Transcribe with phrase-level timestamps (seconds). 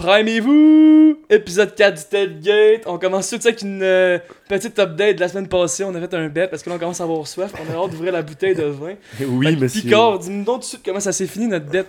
[0.00, 1.18] Primez-vous!
[1.28, 2.84] Épisode 4 du Tailgate.
[2.86, 4.18] On commence tout de suite avec une euh,
[4.48, 5.84] petite update de la semaine passée.
[5.84, 7.52] On a fait un bet parce que là on commence à avoir soif.
[7.54, 8.94] On a hâte d'ouvrir la bouteille de vin.
[9.28, 9.82] Oui, Fait monsieur.
[9.82, 11.84] Picard, dis-nous donc tout de suite comment ça s'est fini notre bet.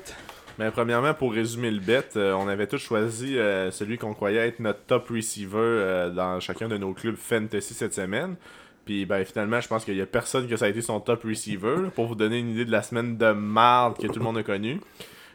[0.60, 4.46] Mais premièrement, pour résumer le bet, euh, on avait tous choisi euh, celui qu'on croyait
[4.46, 8.36] être notre top receiver euh, dans chacun de nos clubs fantasy cette semaine.
[8.84, 11.24] Puis ben finalement, je pense qu'il y a personne que ça a été son top
[11.24, 11.76] receiver.
[11.84, 14.38] là, pour vous donner une idée de la semaine de marde que tout le monde
[14.38, 14.82] a connue.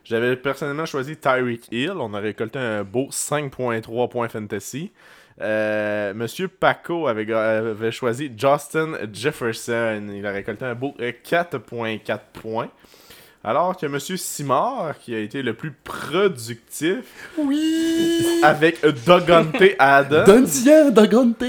[0.08, 1.94] J'avais personnellement choisi Tyreek Hill.
[1.98, 4.92] On a récolté un beau 5.3 points fantasy.
[5.40, 10.06] Euh, Monsieur Paco avait, avait choisi Justin Jefferson.
[10.14, 12.68] Il a récolté un beau euh, 4.4 points.
[13.48, 17.04] Alors que Monsieur Simard, qui a été le plus productif,
[17.38, 18.40] Oui!
[18.42, 21.40] avec Dogante Adam, Donne-y Dagante!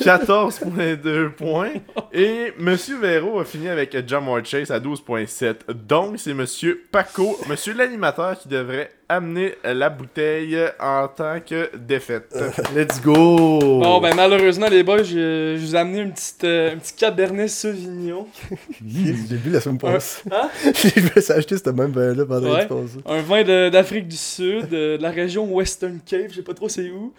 [0.00, 1.70] 14.2 points.
[2.12, 5.72] Et Monsieur Véro a fini avec Jamar Chase à 12.7.
[5.72, 12.32] Donc, c'est Monsieur Paco, Monsieur l'animateur, qui devrait amener la bouteille en tant que défaite.
[12.76, 13.58] Let's go!
[13.60, 16.94] Bon, ben malheureusement, les boys, je, je vous ai amené une petite, euh, un petit
[16.94, 18.26] Cabernet Sauvignon.
[18.86, 20.22] J'ai vu la semaine passée.
[20.30, 20.48] Hein?
[20.74, 22.66] J'ai vu ça acheter ce même vin-là pendant Ouais.
[22.66, 23.18] que tu passais.
[23.18, 26.68] Un vin d'Afrique du Sud, euh, de la région Western Cape, je sais pas trop
[26.68, 27.12] c'est où.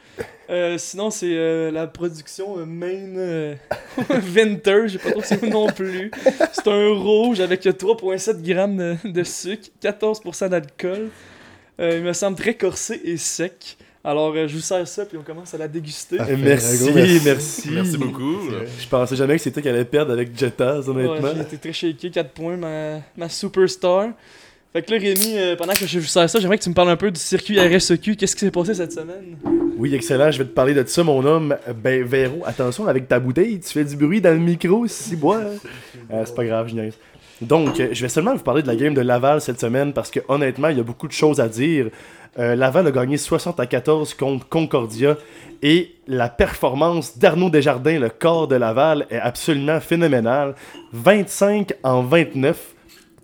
[0.50, 2.66] Euh, sinon, c'est euh, la production euh,
[3.18, 3.56] euh,
[4.36, 6.12] Winter, je sais pas trop c'est où non plus.
[6.52, 11.10] C'est un rouge avec 3,7 grammes de, de sucre, 14% d'alcool.
[11.82, 13.78] Euh, il me semble très corsé et sec.
[14.04, 16.18] Alors, euh, je vous sers ça, puis on commence à la déguster.
[16.38, 17.22] Merci, merci.
[17.24, 17.70] merci.
[17.72, 18.50] Merci beaucoup.
[18.80, 21.30] Je pensais jamais que c'était qu'elle allait perdre avec Jettas, honnêtement.
[21.30, 24.10] Ouais, été très shaké, 4 points, ma, ma superstar.
[24.74, 26.74] Fait que là, Rémi, euh, pendant que je vous sers ça, j'aimerais que tu me
[26.74, 28.16] parles un peu du circuit RSEQ.
[28.16, 29.36] Qu'est-ce qui s'est passé cette semaine?
[29.78, 30.32] Oui, excellent.
[30.32, 31.58] Je vais te parler de ça, mon homme.
[31.84, 33.60] Ben, Véro, attention avec ta bouteille.
[33.60, 35.42] Tu fais du bruit dans le micro si bois.
[36.14, 36.94] Euh, c'est pas grave, je niaise.
[37.42, 40.12] Donc, euh, je vais seulement vous parler de la game de Laval cette semaine parce
[40.12, 41.88] que, honnêtement, il y a beaucoup de choses à dire.
[42.40, 45.18] Euh, Laval a gagné 60 à 14 contre Concordia
[45.62, 50.56] et la performance d'Arnaud Desjardins, le corps de Laval, est absolument phénoménale.
[50.94, 52.76] 25 en 29.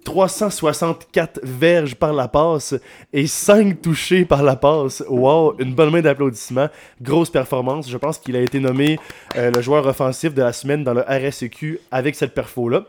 [0.03, 2.73] 364 verges par la passe
[3.11, 5.03] et 5 touchés par la passe.
[5.09, 6.69] Wow, une bonne main d'applaudissements.
[7.01, 7.89] Grosse performance.
[7.89, 8.97] Je pense qu'il a été nommé
[9.35, 12.85] euh, le joueur offensif de la semaine dans le RSEQ avec cette perfo-là.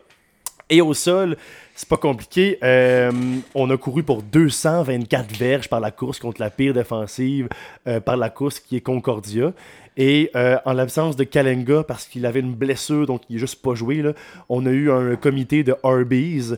[0.70, 1.36] Et au sol,
[1.74, 2.58] c'est pas compliqué.
[2.62, 3.10] Euh,
[3.54, 7.48] on a couru pour 224 verges par la course contre la pire défensive
[7.86, 9.52] euh, par la course qui est Concordia.
[9.96, 13.62] Et euh, en l'absence de Kalenga, parce qu'il avait une blessure, donc il n'est juste
[13.62, 14.04] pas joué,
[14.48, 16.56] on a eu un comité de RBs.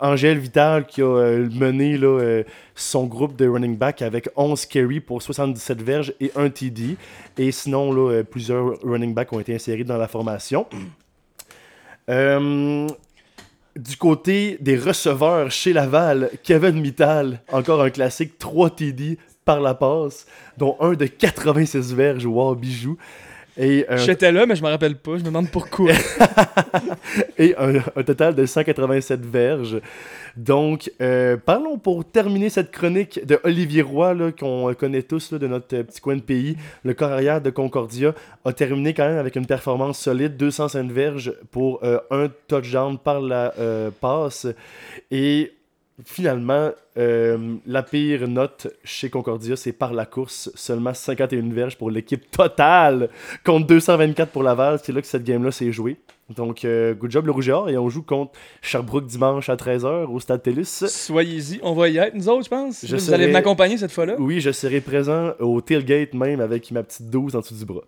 [0.00, 1.98] Angèle Vital qui a mené
[2.74, 6.96] son groupe de running back avec 11 carries pour 77 verges et un TD.
[7.38, 10.66] Et sinon, plusieurs running backs ont été insérés dans la formation.
[13.76, 19.74] du côté des receveurs chez Laval, Kevin Mittal, encore un classique, 3 TD par la
[19.74, 20.26] passe,
[20.56, 22.96] dont un de 86 verges, wow, bijou.
[23.58, 25.12] Et un, J'étais là, mais je me rappelle pas.
[25.12, 25.92] Je me demande pourquoi.
[27.38, 29.80] et un, un total de 187 verges.
[30.36, 35.46] Donc, euh, parlons pour terminer cette chronique de Olivier Roy, qu'on connaît tous là, de
[35.46, 36.56] notre euh, petit coin de pays.
[36.84, 38.14] Le corps arrière de Concordia
[38.44, 43.20] a terminé quand même avec une performance solide, 205 verges pour euh, un touchdown par
[43.22, 44.46] la euh, passe.
[45.10, 45.55] Et
[46.04, 51.90] finalement, euh, la pire note chez Concordia, c'est par la course, seulement 51 verges pour
[51.90, 53.08] l'équipe totale
[53.44, 54.78] contre 224 pour Laval.
[54.82, 55.96] C'est là que cette game-là s'est jouée.
[56.34, 57.70] Donc, euh, good job le Rouge et Or.
[57.70, 60.64] Et on joue contre Sherbrooke dimanche à 13h au Stade TELUS.
[60.64, 61.60] Soyez-y.
[61.62, 62.84] On va y être, nous autres, je pense.
[62.84, 64.16] Je vous allez m'accompagner cette fois-là.
[64.18, 67.84] Oui, je serai présent au tailgate même avec ma petite dose en dessous du bras.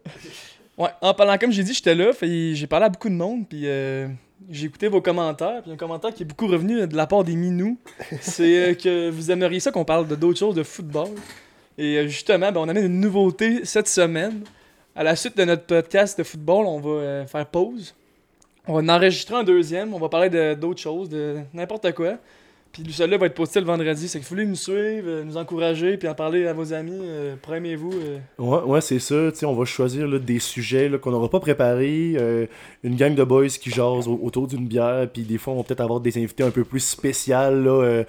[0.79, 2.13] Ouais, en parlant, comme j'ai dit, j'étais là.
[2.23, 3.49] J'ai parlé à beaucoup de monde.
[3.49, 4.07] Puis euh,
[4.51, 5.63] j'ai écouté vos commentaires.
[5.63, 7.79] Puis un commentaire qui est beaucoup revenu de la part des minous.
[8.21, 11.09] c'est euh, que vous aimeriez ça qu'on parle de d'autres choses de football.
[11.77, 14.45] Et euh, justement, ben, on amène une nouveauté cette semaine.
[14.97, 17.95] À la suite de notre podcast de football, on va euh, faire pause.
[18.67, 19.95] On va en enregistrer un deuxième.
[19.95, 22.19] On va parler de d'autres choses, de n'importe quoi.
[22.73, 24.07] Puis celui-là va être posté le vendredi.
[24.09, 26.93] C'est que vous voulez nous suivre, euh, nous encourager, puis en parler à vos amis.
[27.03, 27.93] Euh, Prenez-vous.
[27.93, 29.31] euh, Ouais, ouais c'est ça.
[29.45, 32.15] On va choisir là, des sujets qu'on n'aura pas préparés.
[32.17, 32.47] euh,
[32.85, 35.09] une gang de boys qui jasent au- autour d'une bière.
[35.13, 37.65] Puis des fois, on va peut-être avoir des invités un peu plus spéciales.
[37.65, 38.05] Là,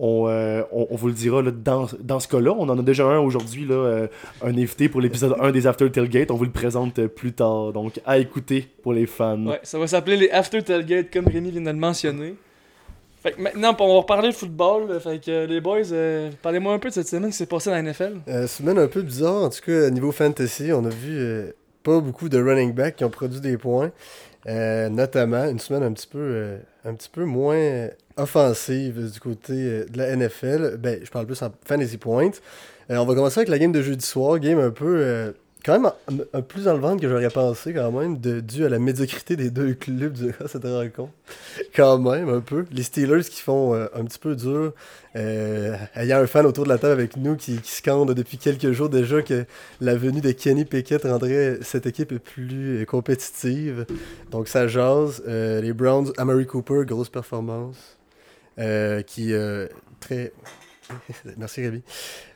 [0.00, 2.54] on, euh, on, on vous le dira là, dans, dans ce cas-là.
[2.58, 4.06] On en a déjà un aujourd'hui, euh,
[4.42, 6.30] un invité pour l'épisode 1 des After Tailgate.
[6.30, 7.72] On vous le présente plus tard.
[7.72, 9.44] Donc, à écouter pour les fans.
[9.46, 12.34] Ouais, ça va s'appeler les After Tailgate, comme Rémi vient de le mentionner.
[13.22, 15.00] Fait que maintenant, on va reparler de football.
[15.00, 17.70] Fait que euh, les boys, euh, parlez-moi un peu de cette semaine qui s'est passée
[17.70, 18.18] dans la NFL.
[18.28, 22.28] Euh, semaine un peu bizarre, en tout cas, niveau fantasy, on a vu pas beaucoup
[22.28, 23.90] de running backs qui ont produit des points.
[24.46, 30.14] Notamment une semaine un petit peu, un petit peu moins offensive du côté de la
[30.16, 30.76] NFL.
[30.78, 32.30] Ben, je parle plus en fantasy point.
[32.88, 35.34] On va commencer avec la game de jeudi soir, game un peu
[35.64, 35.90] quand même
[36.32, 39.36] un, plus dans le ventre que j'aurais pensé quand même, de, dû à la médiocrité
[39.36, 41.12] des deux clubs durant cette rencontre.
[41.74, 42.64] quand même, un peu.
[42.70, 44.72] Les Steelers qui font euh, un petit peu dur.
[45.16, 48.14] Euh, Il y a un fan autour de la table avec nous qui, qui scande
[48.14, 49.46] depuis quelques jours déjà que
[49.80, 53.84] la venue de Kenny Pickett rendrait cette équipe plus compétitive.
[54.30, 55.22] Donc ça jase.
[55.26, 57.96] Euh, les Browns, Amari Cooper, grosse performance.
[58.58, 59.32] Euh, qui
[60.00, 60.32] très.
[61.36, 61.82] Merci Rémi.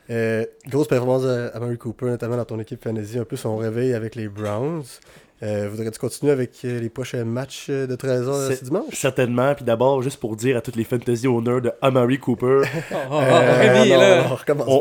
[0.09, 3.17] Euh, grosse performance à Amari Cooper, notamment dans ton équipe fantasy.
[3.19, 4.83] Un peu son réveil avec les Browns.
[5.41, 8.93] Euh, Voudrais-tu continuer avec euh, les prochains matchs de 13h C'est- ce dimanche?
[8.93, 9.53] Certainement.
[9.55, 12.61] Puis d'abord, juste pour dire à toutes les fantasy owners de Amari Cooper,
[12.91, 14.37] Oh, oh, oh, Euh, non, là.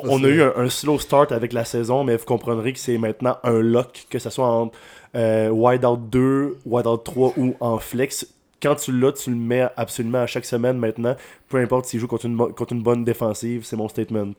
[0.08, 2.98] on, a eu un, un slow start avec la saison, mais vous comprendrez que c'est
[2.98, 4.70] maintenant un lock, que ce soit en
[5.16, 8.26] euh, wide out 2, wide out 3 ou en flex.
[8.62, 11.16] Quand tu l'as, tu le mets absolument à chaque semaine maintenant,
[11.48, 14.30] peu importe s'il joue contre une, bo- contre une bonne défensive, c'est mon statement.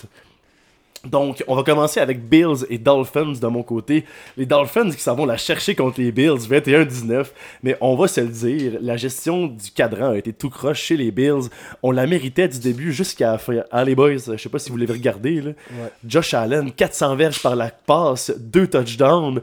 [1.09, 4.05] Donc, on va commencer avec Bills et Dolphins de mon côté.
[4.37, 7.25] Les Dolphins qui s'en vont la chercher contre les Bills, 21-19.
[7.61, 10.95] Mais on va se le dire, la gestion du cadran a été tout croche chez
[10.95, 11.49] les Bills.
[11.81, 13.63] On la méritait du début jusqu'à la fin.
[13.85, 15.41] Les boys, je sais pas si vous l'avez regardé.
[15.41, 15.49] Là.
[15.49, 15.91] Ouais.
[16.07, 19.41] Josh Allen, 400 verges par la passe, 2 touchdowns.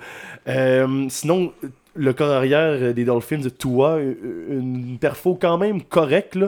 [0.49, 1.53] Euh, sinon,
[1.95, 6.39] le corps arrière des Dolphins, Tua, une perfo quand même correcte,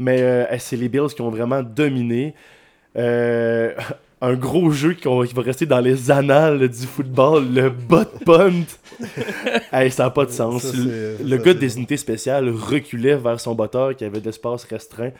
[0.00, 2.34] mais euh, c'est les Bills qui ont vraiment dominé.
[2.96, 3.72] Euh,
[4.20, 8.64] un gros jeu qui, va rester dans les annales du football, le bot punt.
[9.72, 10.62] hey, ça n'a pas de sens.
[10.62, 15.10] Ça, le gars des unités spéciales reculait vers son botteur qui avait de l'espace restreint.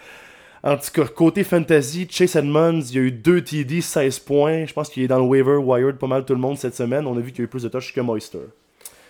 [0.62, 4.64] En tout cas, côté fantasy, Chase Edmonds, il y a eu 2 TD, 16 points.
[4.66, 7.06] Je pense qu'il est dans le waiver wired pas mal tout le monde cette semaine.
[7.06, 8.38] On a vu qu'il y a eu plus de touches que Moister.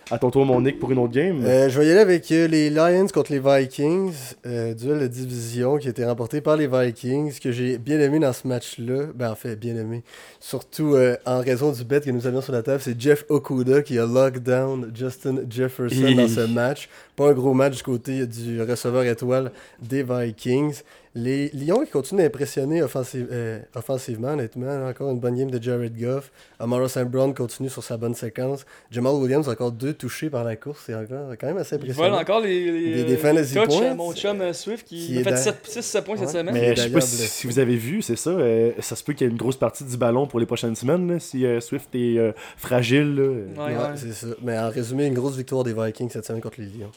[0.08, 1.44] À ton tour, mon Nick, pour une autre game.
[1.44, 4.12] Euh, je vais y aller avec euh, les Lions contre les Vikings.
[4.46, 7.32] Euh, duel de division qui a été remporté par les Vikings.
[7.32, 10.04] Ce que j'ai bien aimé dans ce match-là, ben en fait, bien aimé,
[10.38, 13.82] surtout euh, en raison du bet que nous avions sur la table, c'est Jeff Okuda
[13.82, 16.88] qui a locked down Justin Jefferson dans ce match.
[17.16, 19.50] Pas un gros match du côté du receveur étoile
[19.82, 20.82] des Vikings.
[21.18, 24.86] Les Lions qui continuent d'impressionner offensive- euh, offensivement, honnêtement.
[24.86, 26.30] Encore une bonne game de Jared Goff.
[26.60, 27.04] Amara St.
[27.04, 28.66] Brown continue sur sa bonne séquence.
[28.90, 30.82] Jamal Williams encore deux touchés par la course.
[30.84, 32.10] C'est encore quand même assez impressionnant.
[32.10, 33.94] volent encore les, les, Des- des euh, fantasy points.
[33.94, 36.52] mon chum euh, Swift qui, Qui a fait dans- 6 points cette semaine.
[36.52, 38.28] Mais je sais pas si, si vous avez vu, c'est ça.
[38.30, 40.76] euh, ça se peut qu'il y ait une grosse partie du ballon pour les prochaines
[40.76, 41.10] semaines.
[41.10, 43.14] là, si euh, Swift est euh, fragile.
[43.14, 43.22] là.
[43.22, 43.82] Ouais, Ouais, ouais.
[43.96, 44.26] c'est ça.
[44.42, 46.90] Mais en résumé, une grosse victoire des Vikings cette semaine contre les Lions.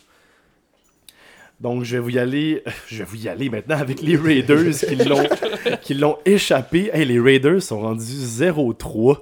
[1.59, 2.63] Donc je vais vous y aller.
[2.87, 5.23] Je vais vous y aller maintenant avec les Raiders qui l'ont
[5.81, 6.89] qui l'ont échappé.
[6.93, 9.17] Hey, les Raiders sont rendus 0-3.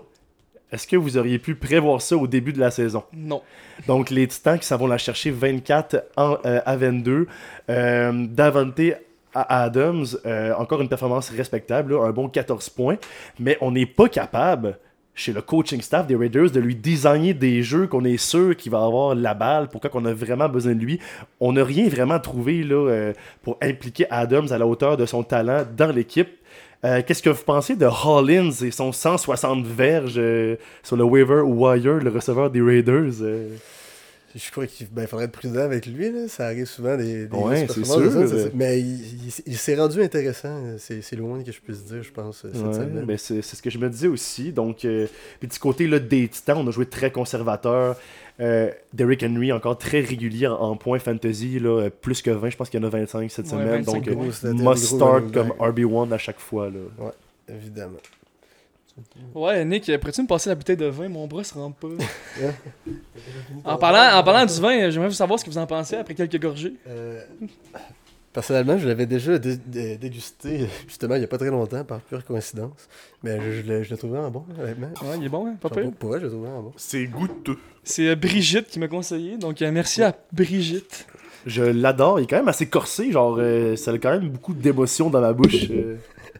[0.71, 3.03] Est-ce que vous auriez pu prévoir ça au début de la saison?
[3.13, 3.41] Non.
[3.87, 7.27] Donc, les Titans qui s'en vont la chercher 24 en- euh, à 22.
[7.69, 8.81] Euh, Davante
[9.33, 12.97] à Adams, euh, encore une performance respectable, là, un bon 14 points.
[13.39, 14.77] Mais on n'est pas capable,
[15.17, 18.71] chez le coaching staff des Raiders, de lui designer des jeux qu'on est sûr qu'il
[18.71, 20.99] va avoir la balle, pourquoi qu'on a vraiment besoin de lui.
[21.39, 25.63] On n'a rien vraiment trouvé euh, pour impliquer Adams à la hauteur de son talent
[25.75, 26.29] dans l'équipe.
[26.85, 31.41] Euh, Qu'est-ce que vous pensez de Hollins et son 160 verges euh, sur le waiver
[31.41, 33.23] wire, le receveur des Raiders?
[34.37, 36.11] Je crois qu'il ben, faudrait être prudent avec lui.
[36.11, 36.27] Là.
[36.27, 38.51] Ça arrive souvent des, des Ouais, c'est sûr.
[38.53, 40.61] Mais il, il- il s'est rendu intéressant.
[40.77, 43.05] C'est le moins que je puisse dire, je pense, cette Ouais, semaine.
[43.05, 44.51] ben c'est ce que je me disais aussi.
[44.53, 45.07] Donc, euh,
[45.39, 47.95] puis du côté là, des Titans, on a joué très conservateur.
[48.39, 52.49] Euh, Derrick Henry, encore très régulier en, points fantasy, là, euh, plus que 20.
[52.51, 53.67] Je pense qu'il y en a 25 cette Ouais, semaine.
[53.83, 54.13] 25 donc, euh,
[54.53, 55.57] gros, must start comme backs.
[55.59, 56.69] RB1 à chaque fois.
[56.69, 57.11] Là.
[57.49, 57.97] Évidemment.
[59.35, 61.07] Ouais, Nick, pourrais-tu me passer la bouteille de vin?
[61.09, 61.87] Mon bras se rend pas.
[63.63, 66.39] en, parlant, en parlant du vin, j'aimerais savoir ce que vous en pensez après quelques
[66.41, 66.73] gorgées.
[66.87, 67.21] Euh,
[68.33, 71.99] personnellement, je l'avais déjà dé- dé- dégusté, justement, il n'y a pas très longtemps, par
[72.01, 72.87] pure coïncidence.
[73.23, 74.87] Mais je, je l'ai je l'ai trouvé vraiment bon, honnêtement.
[75.03, 75.91] Ouais, il est bon, hein, pas Pour, pire.
[75.91, 76.73] pour vrai, je l'ai trouvé vraiment bon.
[76.77, 77.57] C'est goûteux.
[77.83, 81.07] C'est euh, Brigitte qui m'a conseillé, donc euh, merci à Brigitte.
[81.45, 82.19] Je l'adore.
[82.19, 83.11] Il est quand même assez corsé.
[83.11, 85.67] Genre, euh, ça a quand même beaucoup d'émotions dans ma bouche.
[85.71, 85.95] euh.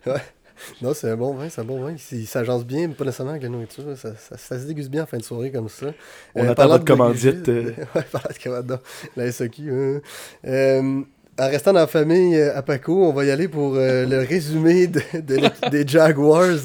[0.82, 1.96] Non, c'est un bon vin, c'est un bon vin.
[2.12, 3.84] Il s'agence bien, mais pas nécessairement avec la nourriture.
[3.96, 5.88] Ça, ça- ça se déguste bien en fin de soirée comme ça.
[6.36, 7.50] On Euh, attend votre de commandite.
[7.50, 7.72] euh.
[7.96, 8.80] ouais, parlant de commandite, non,
[9.16, 9.62] la SOQ.
[9.72, 10.02] hein.
[10.46, 11.02] Euh,
[11.40, 14.88] en restant dans la famille euh, à Paco, on va y aller pour le résumé
[14.88, 16.58] de- de l'équipe des Jaguars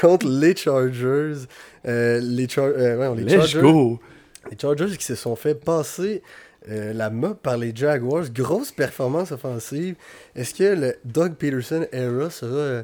[0.00, 1.46] contre les Chargers.
[1.84, 3.60] Les, Char- ouais, on- les Let's Chargers.
[3.62, 3.98] go.
[4.50, 6.22] Les Chargers qui se sont fait passer
[6.70, 8.28] euh, la mop par les Jaguars.
[8.30, 9.94] Grosse performance offensive.
[10.36, 12.82] Est-ce que le Doug Peterson era sera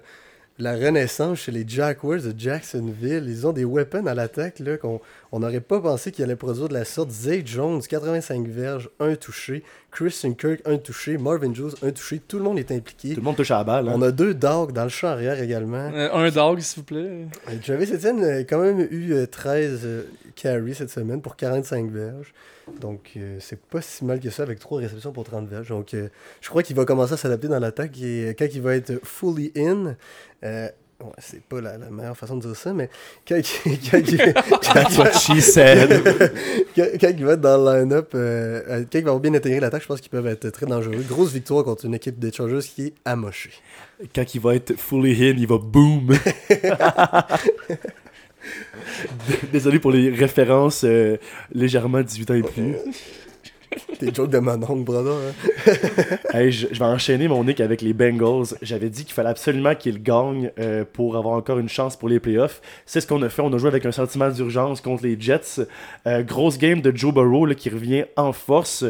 [0.58, 3.25] la renaissance chez les Jaguars de Jacksonville.
[3.28, 5.00] Ils ont des weapons à l'attaque là, qu'on
[5.32, 7.10] on n'aurait pas pensé qu'ils allaient produire de la sorte.
[7.10, 9.62] Zay Jones, 85 verges, un touché.
[9.90, 11.18] Christian Kirk, un touché.
[11.18, 12.20] Marvin Jones, un touché.
[12.26, 13.10] Tout le monde est impliqué.
[13.10, 13.88] Tout le monde touche à la balle.
[13.88, 13.92] hein.
[13.94, 15.90] On a deux dogs dans le champ arrière également.
[15.94, 17.26] Euh, un dog, s'il vous plaît.
[17.50, 20.02] Euh, Travis Etienne a quand même eu euh, 13 euh,
[20.34, 22.32] carries cette semaine pour 45 verges.
[22.80, 25.68] Donc, euh, c'est pas si mal que ça avec 3 réceptions pour 30 verges.
[25.68, 26.08] Donc, euh,
[26.40, 27.96] je crois qu'il va commencer à s'adapter dans l'attaque.
[28.02, 29.94] Et euh, quand il va être fully in,
[30.44, 30.68] euh,
[31.00, 32.90] ouais, c'est pas la, la meilleure façon de dire ça, mais
[33.26, 36.02] quand, il- quand il- quand That's what she said.
[36.76, 39.87] quand, quand il va être dans le line-up, quand il va bien intégré l'attaque, je
[39.87, 41.04] pense qu'ils peuvent être très dangereux.
[41.08, 43.52] Grosse victoire contre une équipe des Chargers qui est amochée.
[44.14, 46.14] Quand il va être fully in, il va boom.
[49.53, 51.17] Désolé pour les références euh,
[51.53, 52.75] légèrement 18 ans et plus.
[53.99, 55.12] T'es joke de mon oncle, brother.
[55.12, 55.73] hein.
[56.33, 58.57] Hey, je, je vais enchaîner mon nick avec les Bengals.
[58.62, 62.21] J'avais dit qu'il fallait absolument qu'ils gagnent euh, pour avoir encore une chance pour les
[62.21, 62.61] playoffs.
[62.87, 63.43] C'est ce qu'on a fait.
[63.43, 65.67] On a joué avec un sentiment d'urgence contre les Jets.
[66.07, 68.85] Euh, grosse game de Joe Burrow là, qui revient en force.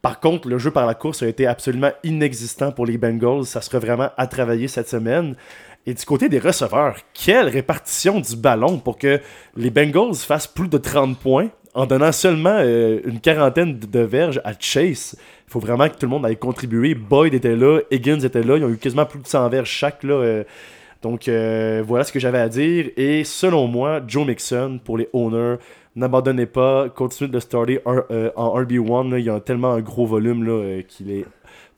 [0.00, 3.44] Par contre, le jeu par la course a été absolument inexistant pour les Bengals.
[3.44, 5.36] Ça sera vraiment à travailler cette semaine.
[5.84, 9.20] Et du côté des receveurs, quelle répartition du ballon pour que
[9.56, 14.40] les Bengals fassent plus de 30 points en donnant seulement euh, une quarantaine de verges
[14.44, 15.16] à Chase?
[15.48, 16.94] Il faut vraiment que tout le monde aille contribuer.
[16.94, 20.04] Boyd était là, Higgins était là, ils ont eu quasiment plus de 100 verges chaque.
[20.04, 20.44] Là, euh.
[21.02, 22.90] donc euh, voilà ce que j'avais à dire.
[22.96, 25.56] Et selon moi, Joe Mixon pour les owners,
[25.96, 29.10] n'abandonnez pas, continuez de le starter en, euh, en RB1.
[29.10, 29.18] là.
[29.18, 31.24] il y a tellement un gros volume qu'il est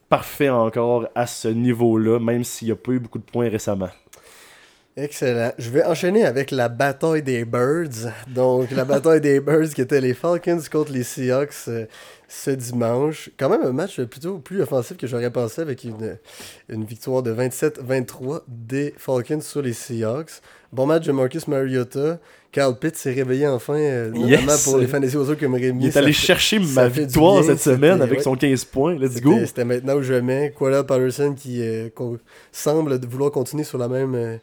[0.09, 3.91] parfait encore à ce niveau-là, même s'il n'y a pas eu beaucoup de points récemment.
[4.97, 5.51] Excellent.
[5.59, 8.13] Je vais enchaîner avec la bataille des Birds.
[8.29, 11.87] Donc, la bataille des Birds qui était les Falcons contre les Seahawks euh,
[12.29, 13.29] ce dimanche.
[13.37, 16.17] Quand même un match plutôt plus offensif que j'aurais pensé avec une,
[16.69, 20.31] une victoire de 27-23 des Falcons sur les Seahawks.
[20.73, 22.19] Bon match de Marcus Mariota.
[22.53, 24.43] Carl Pitt s'est réveillé enfin, euh, Yes!
[24.43, 25.87] notamment pour les fantasy oiseaux comme Rémi.
[25.87, 28.23] Il est allé fait- chercher ma victoire bien, cette semaine avec ouais.
[28.25, 28.95] son 15 points.
[28.95, 29.35] Let's go!
[29.45, 30.55] C'était maintenant ou jamais.
[30.57, 31.89] Quella Patterson qui euh,
[32.53, 34.39] semble vouloir continuer sur la même,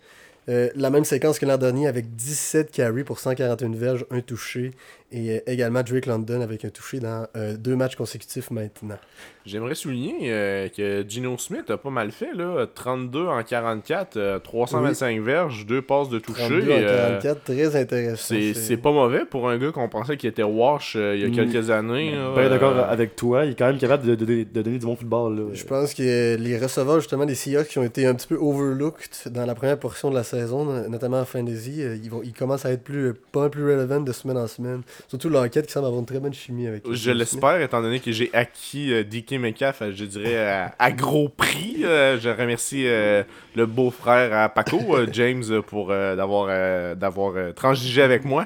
[0.52, 4.72] euh, la même séquence que l'an dernier avec 17 carries pour 141 verges, un touché.
[5.14, 8.98] Et euh, également Drake London avec un touché dans euh, deux matchs consécutifs maintenant.
[9.46, 12.66] J'aimerais souligner euh, que Gino Smith a pas mal fait, là.
[12.74, 16.48] 32 en 44, euh, 325 verges, deux passes de toucher.
[16.48, 18.36] 32 en euh, 44, très intéressant.
[18.36, 21.26] c'est c'est pas mauvais pour un gars qu'on pensait qu'il était wash euh, il y
[21.26, 21.32] a Mm.
[21.52, 22.16] quelques années.
[22.16, 22.32] là.
[22.36, 24.78] Pas d'accord Euh, avec toi, il est quand même capable de, de- de- de donner
[24.78, 25.36] du bon football.
[25.36, 25.44] Là.
[25.54, 28.36] Je pense que euh, les receveurs justement des Seahawks qui ont été un petit peu
[28.36, 32.22] overlooked dans la première portion de la saison, no- notamment en fantasy, euh, ils, vont,
[32.24, 34.82] ils commencent à être plus, euh, pas plus relevant de semaine en semaine.
[35.08, 36.84] Surtout l'enquête qui semble avoir une très bonne chimie avec.
[36.90, 40.92] Je l'espère, étant donné que j'ai acquis euh, DK Metcalf, euh, je dirais, à, à
[40.92, 41.84] gros prix.
[41.84, 43.24] Euh, je remercie euh,
[43.56, 48.46] le beau-frère à Paco, euh, James, pour euh, d'avoir euh, d'avoir euh, transigé avec moi.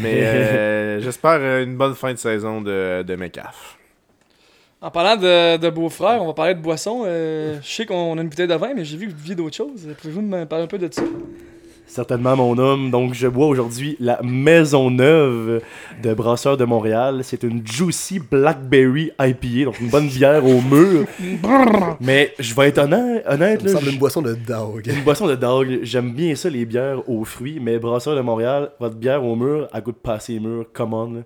[0.00, 3.76] Mais euh, j'espère euh, une bonne fin de saison de, de Metcalf.
[4.82, 7.02] En parlant de, de beau-frère, on va parler de boisson.
[7.04, 9.34] Euh, je sais qu'on a une bouteille de vin, mais j'ai vu que vous deviez
[9.34, 9.86] d'autres choses.
[10.00, 11.02] Pouvez-vous me parler un peu de ça?
[11.90, 12.90] Certainement mon homme.
[12.92, 15.60] Donc je bois aujourd'hui la Maison Neuve
[16.02, 17.20] de Brasseur de Montréal.
[17.24, 21.04] C'est une Juicy Blackberry IPA, donc une bonne bière au mur.
[22.00, 24.86] Mais je vais être honnête, honnête Ça me là, semble une boisson de dog.
[24.86, 25.80] une boisson de dog.
[25.82, 27.58] J'aime bien ça, les bières aux fruits.
[27.60, 30.66] Mais Brasseur de Montréal, votre bière au mur, elle goûte pas assez mur.
[30.72, 31.12] Come on.
[31.12, 31.20] là.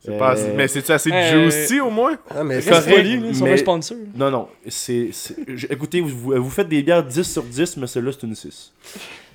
[0.00, 2.16] C'est Euh, pas assez- Mais c'est-tu assez euh, juicy au moins?
[2.30, 3.96] Ah, mais poli, ils sont mais- un sponsor.
[4.16, 4.48] Non, non.
[4.66, 5.36] C'est, c'est-
[5.70, 8.72] Écoutez, vous, vous faites des bières 10 sur 10, mais celle-là, c'est une 6.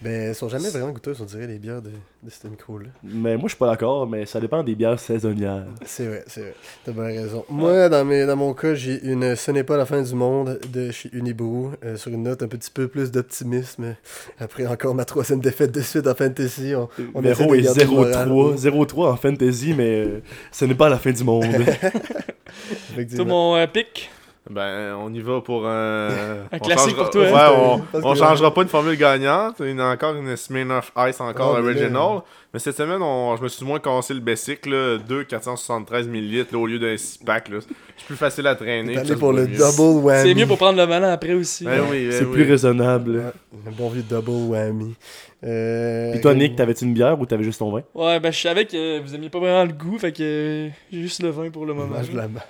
[0.01, 1.89] Ben, elles sont jamais vraiment goûteuses, on dirait, les bières de,
[2.23, 2.87] de ce micro-là.
[3.03, 5.65] Mais moi, je suis pas d'accord, mais ça dépend des bières saisonnières.
[5.85, 6.53] C'est vrai, c'est vrai.
[6.85, 7.43] T'as bien raison.
[7.49, 10.57] Moi, dans, mes, dans mon cas, j'ai une Ce n'est pas la fin du monde
[10.71, 13.95] de chez Unibrew, euh, sur une note un petit peu plus d'optimisme.
[14.39, 17.89] Après encore ma troisième défaite de suite en fantasy, on, on Véro est garder le
[17.89, 18.29] moral.
[18.29, 20.21] 0-3, 0-3 en fantasy, mais euh,
[20.53, 21.45] ce n'est pas la fin du monde.
[23.17, 24.09] Tout mon euh, pic.
[24.49, 26.07] Ben, on y va pour un.
[26.51, 27.81] Un on classique changera- pour toi, hein?
[27.93, 29.55] Ouais, on, changera pas une formule gagnante.
[29.59, 32.21] Il y a encore une Smirnoff Ice, encore Oh, là- original.
[32.51, 34.97] Mais cette semaine, on- je me suis moins cassé le basic, là.
[34.97, 37.47] 2 473 ml au lieu d'un 6 pack.
[37.49, 37.59] là.
[37.61, 38.95] C'est plus facile à traîner.
[39.19, 39.55] Pour le mieux.
[39.57, 40.27] double whammy.
[40.29, 41.65] C'est mieux pour prendre le volant après aussi.
[41.65, 42.31] Ben oui, ben c'est oui.
[42.33, 43.17] plus raisonnable.
[43.17, 44.95] Ouais, un bon vieux double whammy.
[45.43, 47.83] Euh, Puis toi, Nick, t'avais-tu une bière ou t'avais juste ton vin?
[47.93, 51.01] Ouais, ben je savais que vous aimiez pas vraiment le goût, fait que euh, j'ai
[51.01, 51.95] juste le vin pour le moment.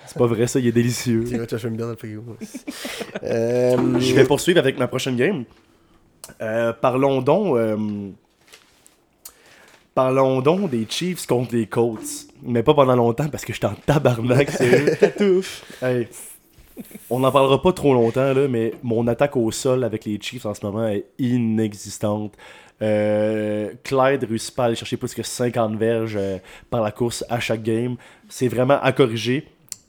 [0.06, 1.24] C'est pas vrai, ça, il est délicieux.
[1.28, 2.24] Tu vas chercher une bière dans le frigo.
[2.40, 2.58] aussi.
[3.22, 5.44] Euh, Je vais poursuivre avec ma prochaine game.
[6.40, 7.56] Euh, parlons donc.
[9.94, 12.28] Parlons donc des Chiefs contre les Colts.
[12.42, 14.96] Mais pas pendant longtemps parce que j'étais en tabarnak, sérieux.
[14.98, 15.64] Tatouf.
[15.82, 16.08] Hey,
[17.10, 20.46] on n'en parlera pas trop longtemps, là, mais mon attaque au sol avec les Chiefs
[20.46, 22.34] en ce moment est inexistante.
[22.82, 26.38] Euh, Clyde réussit pas à aller chercher plus que 50 verges euh,
[26.70, 27.96] par la course à chaque game.
[28.28, 29.46] C'est vraiment à corriger.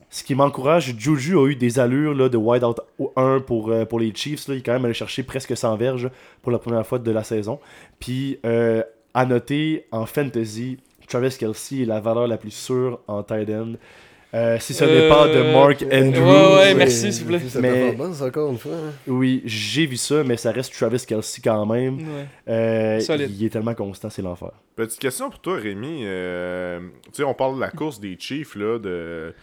[0.10, 2.82] Ce qui m'encourage, Juju a eu des allures là, de wide out
[3.16, 4.50] 1 pour, euh, pour les Chiefs.
[4.50, 4.56] Là.
[4.56, 6.10] Il est quand même allé chercher presque 100 verges
[6.42, 7.60] pour la première fois de la saison.
[7.98, 10.78] Puis, euh, à noter, en fantasy,
[11.08, 13.74] Travis Kelsey est la valeur la plus sûre en tight end.
[14.34, 16.56] Euh, si ce n'est pas de Euh, Mark Andrews.
[16.56, 17.42] ouais, merci, s'il vous plaît.
[17.60, 18.72] Mais- encore une fois.
[18.72, 18.94] hein.
[19.06, 21.98] Oui, j'ai vu ça, mais ça reste Travis Kelsey quand même.
[21.98, 22.26] Ouais.
[22.48, 24.52] Euh, il est tellement constant, c'est l'enfer.
[24.78, 26.04] Petite question pour toi, Rémi.
[26.06, 29.34] Euh, tu sais, on parle de la course des Chiefs, là, de...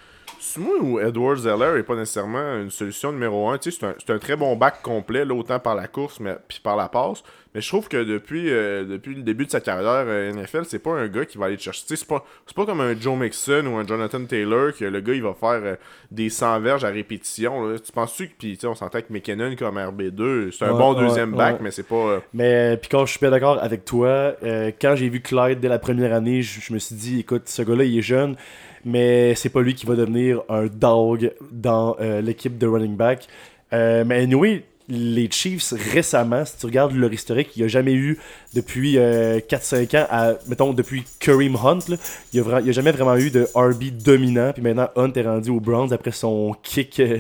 [0.58, 3.58] Moi ou Edward Zeller est pas nécessairement une solution numéro un.
[3.58, 6.36] Tu sais, c'est un, un très bon bac complet, là, autant par la course mais
[6.48, 7.22] puis par la passe.
[7.54, 10.78] Mais je trouve que depuis, euh, depuis le début de sa carrière euh, NFL, c'est
[10.78, 11.82] pas un gars qui va aller te chercher.
[11.88, 15.22] C'est pas, pas comme un Joe Mixon ou un Jonathan Taylor que le gars il
[15.22, 15.76] va faire euh,
[16.10, 17.66] des 100 verges à répétition.
[17.66, 17.78] là.
[17.78, 21.00] Tu penses-tu que, puis on s'entend que McKinnon comme RB2, c'est un Ouais, bon ouais,
[21.08, 21.56] deuxième ouais.
[21.60, 22.20] mais c'est pas.
[22.34, 24.34] Mais puis quand je suis bien d'accord avec toi,
[24.80, 27.84] quand j'ai vu Clyde dès la première année, je me suis dit, écoute, ce gars-là,
[27.84, 28.36] il est jeune,
[28.84, 33.26] mais c'est pas lui qui va devenir un dog dans euh, l'équipe de running back.
[33.72, 37.92] Euh, mais anyway, les Chiefs, récemment, si tu regardes leur historique, il n'y a jamais
[37.92, 38.18] eu,
[38.54, 41.96] depuis euh, 4-5 ans, à, mettons, depuis Kareem Hunt, là,
[42.32, 44.52] il n'y a, vra- il y a jamais vraiment eu de RB dominant.
[44.54, 47.18] Puis maintenant, Hunt est rendu aux Browns après son kick, euh,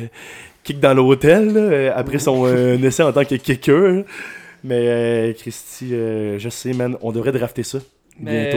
[0.64, 3.76] kick dans l'hôtel, là, après son euh, essai en tant que kicker.
[3.78, 4.02] là.
[4.64, 7.78] Mais euh, Christy, euh, je sais, man, on devrait drafter ça
[8.18, 8.56] bientôt.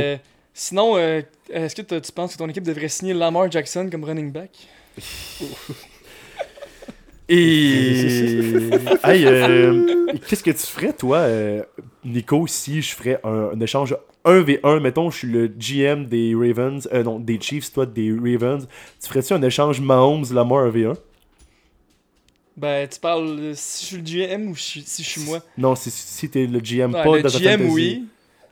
[0.53, 4.31] Sinon, euh, est-ce que tu penses que ton équipe devrait signer Lamar Jackson comme running
[4.31, 4.51] back?
[7.29, 8.69] Et.
[9.03, 11.63] hey, euh, qu'est-ce que tu ferais, toi, euh,
[12.03, 16.87] Nico, si je ferais un, un échange 1v1, mettons, je suis le GM des Ravens,
[16.93, 18.67] euh, non, des Chiefs, toi, des Ravens,
[19.01, 20.95] tu ferais-tu un échange Mahomes-Lamar 1v1
[22.57, 24.03] Ben, tu parles si je suis le
[24.37, 25.39] GM ou si je suis moi?
[25.57, 27.71] Non, si, si t'es le GM, Ouais, pas Le dans ta GM, fantasy.
[27.73, 28.05] oui.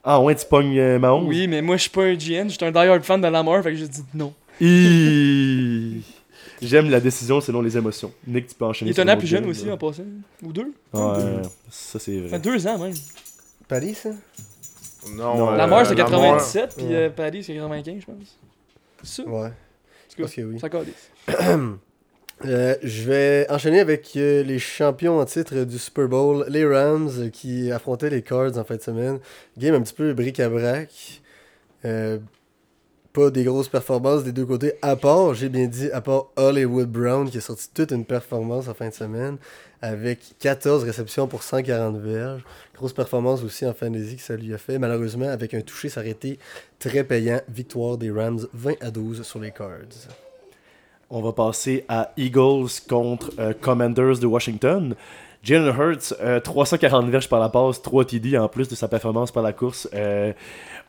[0.03, 1.27] Ah ouais, tu pognes euh, Mahomes?
[1.27, 3.61] Oui, mais moi, je suis pas un GM, je suis un die-hard fan de Lamar,
[3.63, 4.33] fait que je dis non.
[6.61, 8.11] J'aime la décision selon les émotions.
[8.27, 8.91] Nick, tu peux enchaîner.
[8.91, 9.73] Il est un an plus jeune aussi là.
[9.73, 10.03] en passant.
[10.43, 10.73] Ou deux?
[10.93, 12.27] Ouais, ça c'est vrai.
[12.27, 12.93] Enfin, deux ans même.
[13.67, 14.09] Paris, ça?
[15.15, 16.95] Non, Non, euh, Lamar, c'est Lamar- 97, puis Ouais.
[16.95, 18.37] euh, Paris, c'est 95, je pense.
[19.03, 19.29] C'est ça?
[19.29, 19.51] Ouais.
[20.17, 20.59] Pense que oui.
[20.59, 20.67] Ça.
[22.45, 27.09] Euh, je vais enchaîner avec euh, les champions en titre du Super Bowl, les Rams,
[27.17, 29.19] euh, qui affrontaient les Cards en fin de semaine.
[29.57, 31.21] Game un petit peu bric-à-brac.
[33.11, 36.87] Pas des grosses performances des deux côtés, à part, j'ai bien dit, à part Hollywood
[36.89, 39.37] Brown, qui a sorti toute une performance en fin de semaine,
[39.81, 42.43] avec 14 réceptions pour 140 verges.
[42.75, 44.77] Grosse performance aussi en fantasy que ça lui a fait.
[44.77, 45.61] Malheureusement, avec un
[45.97, 46.37] aurait été
[46.77, 47.41] très payant.
[47.49, 50.28] Victoire des Rams 20 à 12 sur les Cards.
[51.11, 54.95] On va passer à Eagles contre euh, Commanders de Washington.
[55.41, 59.31] Jalen Hurts, euh, 340 verges par la passe, 3 TD en plus de sa performance
[59.31, 59.89] par la course.
[59.95, 60.33] Euh,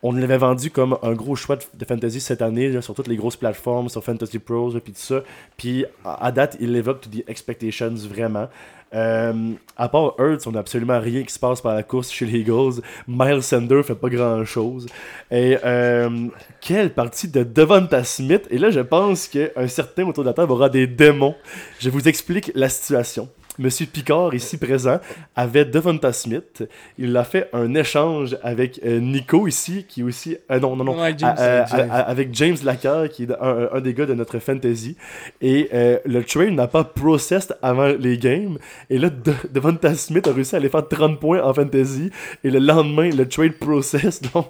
[0.03, 3.35] on l'avait vendu comme un gros choix de, fantasy cette année sur toutes les grosses
[3.35, 5.23] plateformes, sur Fantasy Pros et tout ça.
[5.57, 8.47] Puis à, à date, il live up to the expectations vraiment.
[8.93, 12.25] Euh, à part Hurts, on n'a absolument rien qui se passe par la course chez
[12.25, 12.81] les Eagles.
[13.07, 14.87] Miles Sanders fait pas grand chose.
[15.29, 16.27] Et euh,
[16.59, 18.47] quelle partie de Devonta Smith?
[18.49, 21.35] Et là, je pense qu'un certain autour de la table aura des démons.
[21.79, 23.29] Je vous explique la situation.
[23.59, 24.99] Monsieur Picard, ici présent,
[25.35, 26.63] avait Devonta Smith.
[26.97, 30.37] Il a fait un échange avec euh, Nico, ici, qui est aussi.
[30.49, 30.99] euh, non, non, non.
[30.99, 31.35] Ouais, James.
[31.37, 31.89] à- à- James.
[31.91, 34.95] à- avec James Lacker, qui est un, un des gars de notre fantasy.
[35.41, 38.57] Et euh, le trade n'a pas processed avant les games.
[38.89, 42.09] Et là, De- Devonta Smith a réussi à aller faire 30 points en fantasy.
[42.45, 44.21] Et le lendemain, le trade process.
[44.33, 44.47] Donc,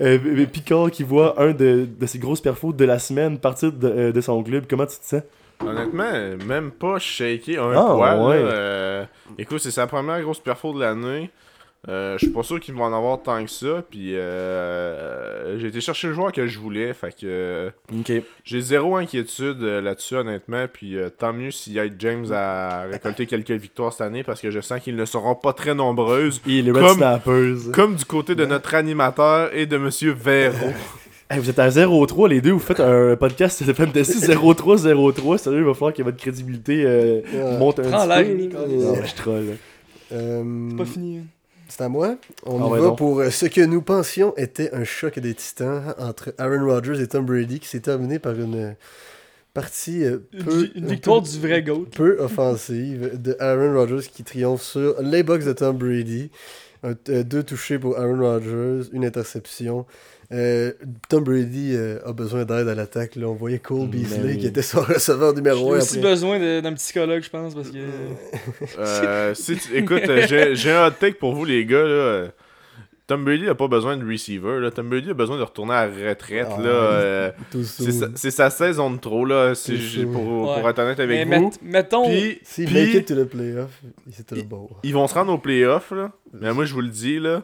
[0.00, 3.86] euh, Picard qui voit un de, de ses grosses perfos de la semaine partir de,
[3.86, 4.64] euh, de son club.
[4.68, 5.22] Comment tu te sens?
[5.66, 6.10] Honnêtement,
[6.46, 8.18] même pas shaké un Ah, poil.
[8.18, 8.26] là.
[8.28, 8.40] ouais.
[8.42, 9.04] Euh,
[9.38, 11.30] écoute, c'est sa première grosse perfo de l'année.
[11.88, 13.82] Euh, je suis pas sûr qu'il va en avoir tant que ça.
[13.90, 16.92] Puis euh, j'ai été chercher le joueur que je voulais.
[16.92, 17.72] Fait que
[18.44, 20.66] j'ai zéro inquiétude là-dessus, honnêtement.
[20.70, 24.22] Puis euh, tant mieux s'il y a James à récolter quelques victoires cette année.
[24.22, 26.42] Parce que je sens qu'ils ne seront pas très nombreuses.
[26.46, 26.98] Les Red Comme-.
[27.72, 30.54] Comme du côté de notre animateur et de Monsieur Véro.
[31.32, 35.38] Hey, vous êtes à 0-3, les deux, vous faites un podcast de Fantasy 0-3-0-3.
[35.38, 37.58] Sérieux, il va falloir que votre crédibilité euh, Ouais.
[37.58, 38.56] monte un Prends petit peu.
[38.66, 39.44] Non, je troll.
[40.12, 41.18] Euh, Pas fini.
[41.18, 41.22] hein.
[41.68, 42.16] C'est à moi.
[42.44, 45.34] On Ah y ouais, va pour euh, ce que nous pensions était un choc des
[45.34, 48.74] titans entre Aaron Rodgers et Tom Brady qui s'est terminé par une
[49.54, 51.86] partie Une, peu, vi- une victoire peu- du vrai GOAT.
[51.94, 56.30] peu offensive de Aaron Rodgers qui triomphe sur les Bucks de Tom Brady.
[56.82, 59.86] Un- deux touchés pour Aaron Rodgers, une interception.
[60.32, 60.72] Euh,
[61.08, 63.16] Tom Brady euh, a besoin d'aide à l'attaque.
[63.16, 63.26] là.
[63.28, 64.38] On voyait Cole Mais Beasley oui.
[64.38, 66.10] qui était son receveur J'ai numéro 1 aussi après.
[66.10, 67.78] besoin de- d'un psychologue, je pense, parce que.
[68.78, 71.84] Euh, si tu- écoute, j'ai j'ai un hot take pour vous, les gars.
[71.84, 72.26] Là.
[73.08, 74.60] Tom Brady a pas besoin de receiver.
[74.60, 74.70] Là.
[74.70, 76.46] Tom Brady a besoin de retourner à la retraite.
[76.48, 76.68] Ah, là.
[76.68, 77.30] Euh,
[78.14, 80.22] c'est sa, saison de trop, là, si j'ai- pour,
[80.62, 80.70] Ouais.
[80.70, 81.52] être honnête Mais avec met- vous.
[81.60, 82.04] mettons.
[82.08, 82.40] Puis,
[82.72, 83.70] make it to the playoff,
[84.12, 84.70] c'est tout le beau.
[84.84, 85.90] ils vont se rendre aux playoffs.
[85.90, 86.12] Là.
[86.40, 87.42] Mais moi, je vous le dis, là,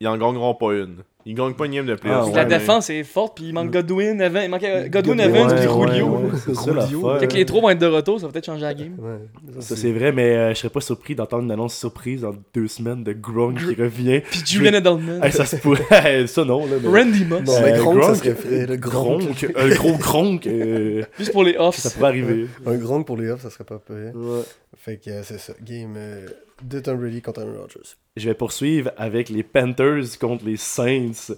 [0.00, 0.96] ils en gagneront pas une.
[1.28, 2.28] Ils gagnent pas une game de playoffs.
[2.32, 5.48] Ah, la défense est forte, puis il manque Godwin, Evans, il manquait Godwin, Ouais, Evans,
[5.48, 6.06] ouais, puis ouais, Julio.
[6.06, 7.02] ouais, c'est ça Julio.
[7.02, 7.20] l'affaire.
[7.20, 8.94] Fait que les trois vont être de retour, ça va peut-être changer la game.
[8.98, 9.60] Ouais.
[9.60, 12.68] Ça c'est vrai, mais euh, je serais pas surpris d'entendre une annonce surprise en deux
[12.68, 14.20] semaines de Gronk qui revient.
[14.30, 15.20] Puis Julian Edelman.
[15.22, 16.26] Hey, ça se pourrait.
[16.28, 16.76] ça non, là.
[16.80, 17.40] mais- Randy Moss.
[17.44, 18.66] Non, mais Euh, Gronk, ça Gronk, serait frais.
[18.66, 19.22] Le Gronk.
[19.22, 21.76] Gronk, un gros Gronk, euh, Juste pour les offs.
[21.78, 22.46] ça pourrait arriver.
[22.64, 24.12] Un Gronk pour les offs, ça serait pas pire.
[24.14, 24.42] Ouais.
[24.76, 25.52] Fait que euh, c'est ça.
[25.62, 26.26] Game euh,
[26.62, 27.96] de Tom Brady contre Aaron Rodgers.
[28.16, 31.32] Je vais poursuivre avec les Panthers contre les Saints.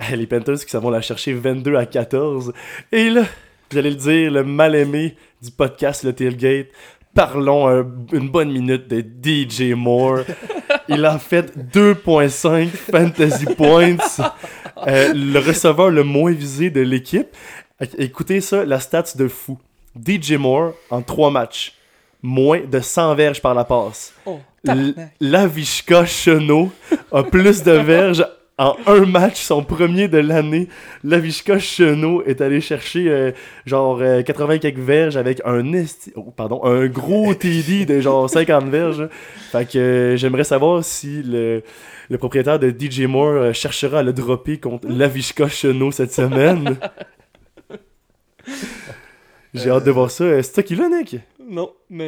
[0.00, 2.52] Euh, Les Panthers qui s'en vont la chercher 22 à 14.
[2.92, 3.24] Et là,
[3.72, 6.68] j'allais le dire, le mal-aimé du podcast Le Tailgate.
[7.14, 10.20] Parlons un- une bonne minute de DJ Moore.
[10.88, 13.96] Il a fait 2.5 fantasy points.
[14.86, 17.28] Le receveur le moins visé de l'équipe.
[17.98, 19.58] Écoutez ça, la stats de fou.
[19.94, 21.74] DJ Moore, en 3 matchs,
[22.22, 24.14] moins de 100 verges par la passe.
[24.26, 24.38] Oh.
[25.20, 26.70] Lavishka Chenot
[27.10, 28.24] a plus de verges
[28.58, 30.68] en un match, son premier de l'année.
[31.02, 33.32] Lavishka Chenot est allé chercher euh,
[33.66, 38.30] genre euh, 80 quelques verges avec un esti- oh, pardon, un gros TD de genre
[38.30, 39.08] 50 verges.
[39.50, 41.62] Fait que euh, j'aimerais savoir si le,
[42.08, 46.76] le propriétaire de DJ Moore euh, cherchera à le dropper contre Lavishka Chenot cette semaine.
[49.54, 50.42] J'ai hâte de voir ça.
[50.42, 51.16] C'est toi qui l'as, Nick?
[51.48, 52.04] Non, mais.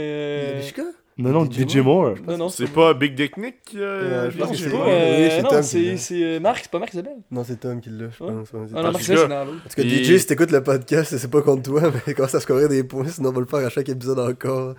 [0.79, 0.83] euh?
[1.17, 2.15] Non, non, DJ DJ Moore.
[2.27, 4.77] Non, non, C'est pas Big Dick Nick euh, Ouais, je pense que c'est pas.
[4.89, 7.19] euh, non, qui c'est euh, Marc, c'est pas Marc Isabelle.
[7.31, 8.33] Non, c'est Tom qui l'a, je Ouais.
[8.33, 8.49] pense.
[8.75, 8.91] Ah non.
[8.91, 9.63] Marc c'est dans l'autre.
[9.63, 12.41] Parce que Et- DJ, si t'écoutes le podcast, c'est pas contre toi, mais quand ça
[12.41, 14.75] scorer des points, sinon on va le faire à chaque épisode encore.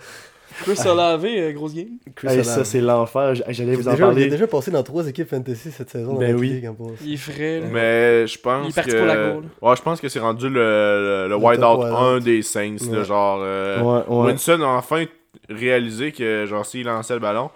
[0.63, 1.87] Chris a lavé, euh, grosse game.
[2.15, 3.33] Chris Hey, ça, c'est l'enfer.
[3.49, 4.27] J'allais vous en déjà, Il est parler.
[4.29, 6.15] déjà passé dans trois équipes fantasy cette saison.
[6.15, 6.49] Ben oui.
[6.49, 6.75] ligue, en.
[7.03, 7.67] Il est frais, là.
[7.71, 8.97] Mais je pense Il est parti que.
[8.97, 9.43] pour la goal.
[9.61, 12.15] Ouais, je pense que c'est rendu le, le, le Le wide top out wide 1
[12.17, 12.23] out.
[12.23, 12.75] des Saints.
[12.91, 13.03] là, Ouais.
[13.05, 13.39] genre.
[13.43, 14.25] euh, Ouais, ouais.
[14.27, 15.05] Winston a enfin
[15.49, 17.49] réalisé que, genre, s'il lançait le ballon.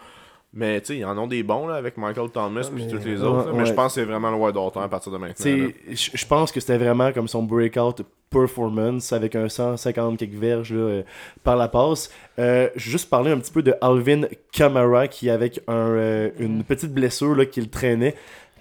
[0.52, 3.18] Mais, tu sais, ils en ont des bons, là, avec Michael Thomas mais- tous les
[3.22, 3.46] Ouais, autres.
[3.48, 3.66] là, Mais ouais.
[3.68, 5.36] je pense que c'est vraiment le out 1 à partir de maintenant.
[5.46, 5.68] Tu là.
[5.96, 10.74] sais, je pense que c'était vraiment comme son breakout performance avec un 150 quelques verges
[10.74, 11.04] là, euh,
[11.44, 12.10] par la passe.
[12.40, 16.30] Euh, je vais juste parler un petit peu de Alvin Kamara qui, avec un, euh,
[16.40, 18.16] une petite blessure là, qui le traînait,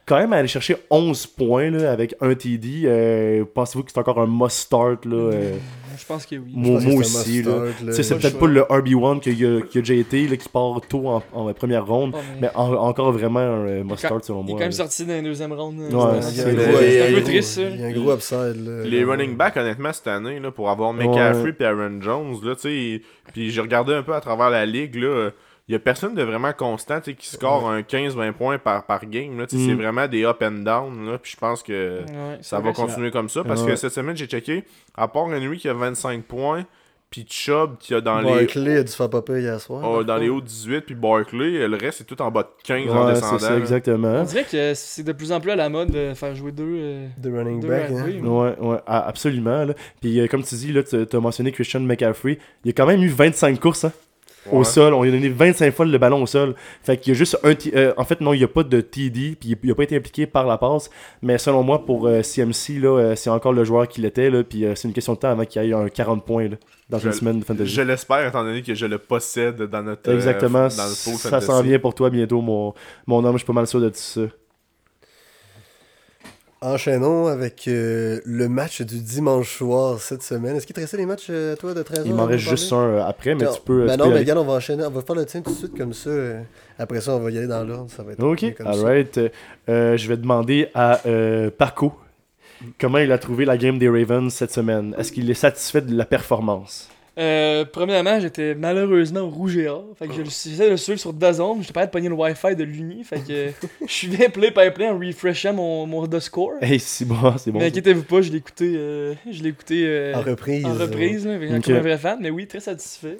[0.06, 2.82] quand même aller chercher 11 points là, avec un TD.
[2.84, 5.56] Euh, Pensez-vous que c'est encore un must-start là, euh,
[5.98, 6.52] Je pense que oui.
[6.54, 8.14] Moi, moi c'est aussi.
[8.14, 11.22] peut-être pas le RB1 qui a, qui a déjà été, là, qui part tôt en,
[11.32, 14.52] en première ronde, Oh, mais mais en- encore vraiment un euh, must-start selon Il est
[14.52, 14.58] moi.
[14.58, 15.78] quand même sorti dans la deuxième ronde.
[15.78, 17.62] Ouais, euh, Il y c'est a un peu- triste, ça.
[17.62, 18.56] Il y a un gros upside.
[18.64, 22.54] Là, Les running backs, honnêtement, cette année, là, pour avoir McCaffrey et Aaron Jones, là,
[22.54, 25.30] tu sais, puis j'ai regardé un peu à travers la ligue, là,
[25.68, 29.44] il y a personne de vraiment constant, qui score un 15-20 points par, par game,
[29.48, 29.66] sais, Mm.
[29.66, 32.72] c'est vraiment des up and down, là, puis je pense que Ouais, ça c'est va
[32.72, 33.70] continuer comme ça, parce Ouais.
[33.70, 34.64] que cette semaine, j'ai checké,
[34.96, 36.64] à part Henry qui a 25 points,
[37.10, 38.30] puis Chubb qui a dans les...
[38.30, 39.82] Barkley a dû faire popper hier soir.
[39.82, 42.90] oh, dans les hauts 18, puis Barkley, le reste, c'est tout en bas de 15
[42.90, 43.38] en Ouais, descendant.
[43.38, 44.20] c'est ça, exactement.
[44.20, 46.64] On dirait que c'est de plus en plus à la mode de faire jouer deux.
[46.66, 47.90] euh, De running deux back.
[47.90, 48.04] hein.
[48.26, 49.64] Ouais, ouais, absolument.
[49.64, 49.72] Là.
[50.02, 52.38] Puis euh, comme tu dis, là, tu as mentionné Christian McCaffrey.
[52.64, 53.92] Il a quand même eu 25 courses hein,
[54.52, 54.94] au sol.
[54.94, 56.54] On lui a donné 25 fois le ballon au sol.
[56.82, 57.52] Fait qu'il y a juste un...
[57.74, 59.36] Euh, en fait, non, il n'y a pas de TD.
[59.40, 60.90] Puis il n'a pas été impliqué par la passe.
[61.22, 64.30] Mais selon moi, pour euh, CMC, là, euh, c'est encore le joueur qu'il était.
[64.30, 66.48] Là, puis euh, c'est une question de temps avant qu'il y ait un 40 points
[66.48, 66.56] là,
[66.90, 67.70] dans Je- une semaine de fantasy.
[67.72, 70.10] Je l'espère, étant donné que je le possède dans notre...
[70.10, 70.64] euh, Exactement.
[70.64, 72.74] dans ça s'en vient pour toi bientôt, mon,
[73.06, 73.32] mon homme.
[73.34, 74.22] Je suis pas mal sûr de tout ça.
[76.60, 80.56] Enchaînons avec euh, le match du dimanche soir cette semaine.
[80.56, 82.78] Est-ce qu'il te restait les matchs, euh, toi, de 13 Il m'en reste juste un
[82.78, 83.86] euh, après, mais tu peux...
[83.86, 84.84] Ben tu non, peux mais regarde, on va enchaîner.
[84.84, 86.10] On va faire le tien tout de suite comme ça.
[86.76, 87.88] Après ça, on va y aller dans l'ordre.
[87.92, 89.20] Ça va être Ok, alright.
[89.68, 91.00] Je vais demander à
[91.56, 91.92] Paco
[92.80, 94.96] comment il a trouvé la game des Ravens cette semaine.
[94.98, 96.88] Est-ce qu'il est satisfait de la performance?
[97.18, 99.84] Euh, premièrement, j'étais malheureusement au rouge et or.
[99.98, 101.60] Fait que je le suivais de le suivre sur DAZN.
[101.60, 103.02] J'étais pas de pogner le Wi-Fi de l'Uni.
[103.02, 103.50] Fait que
[103.86, 106.52] je suivais play by play en refreshant mon, mon The Score.
[106.62, 107.58] Hey, c'est bon, c'est bon.
[107.58, 110.64] Mais inquiétez-vous pas, je l'ai écouté, euh, je l'ai écouté euh, En reprise.
[110.64, 111.64] en reprise, là, avec- Ok.
[111.64, 112.18] comme un vrai fan.
[112.20, 113.18] Mais oui, très satisfait.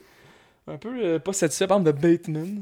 [0.70, 2.60] Un peu euh, pas satisfait par exemple de Bateman.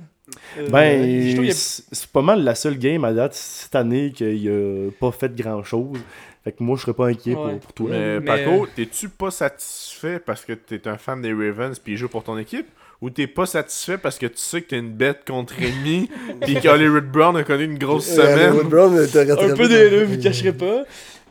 [0.59, 4.91] Euh, Ben, a- c'est pas mal la seule game à date cette année qu'il a
[4.99, 5.99] pas fait grand chose.
[6.47, 7.57] Fait que moi, je serais pas inquiet pour, Ouais.
[7.57, 7.89] pour toi.
[7.91, 11.95] Mais, Mais, Paco, euh, t'es-tu pas satisfait parce que t'es un fan des Ravens puis
[11.95, 12.67] il joue pour ton équipe?
[13.03, 16.09] Ou t'es pas satisfait parce que tu sais que t'as une bête contre Rémi
[16.43, 18.51] puis qu'Hollywood Brown a connu une grosse Euh, semaine?
[18.51, 20.85] Hollywood Brown était un peu des deux, vous le cacherez pas.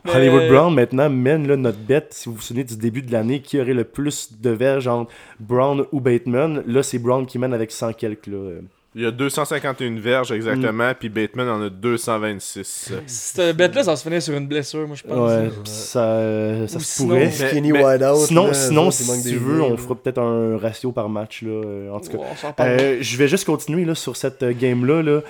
[0.04, 3.10] Mais- Hollywood Brown maintenant mène là, notre bête, si vous vous souvenez du début de
[3.10, 6.62] l'année, qui aurait le plus de verges entre Brown ou Bateman.
[6.66, 8.26] Là, c'est Brown qui mène avec 100 quelques.
[8.28, 8.60] Là.
[8.98, 12.92] Il y a 251 verges exactement, puis Bateman en a 226.
[13.06, 15.30] Cette bête-là, ça se finit sur une blessure, moi, je pense.
[15.30, 17.30] Ouais, ça, ça Ou se sinon- pourrait.
[17.30, 18.16] Skinny Mais- wide out.
[18.26, 21.42] Sinon, là, sinon si tu veux, on fera peut-être un ratio par match.
[21.42, 22.54] Là, euh, en tout cas.
[22.60, 25.02] Euh, je vais juste continuer là, sur cette euh, game-là.
[25.02, 25.20] là.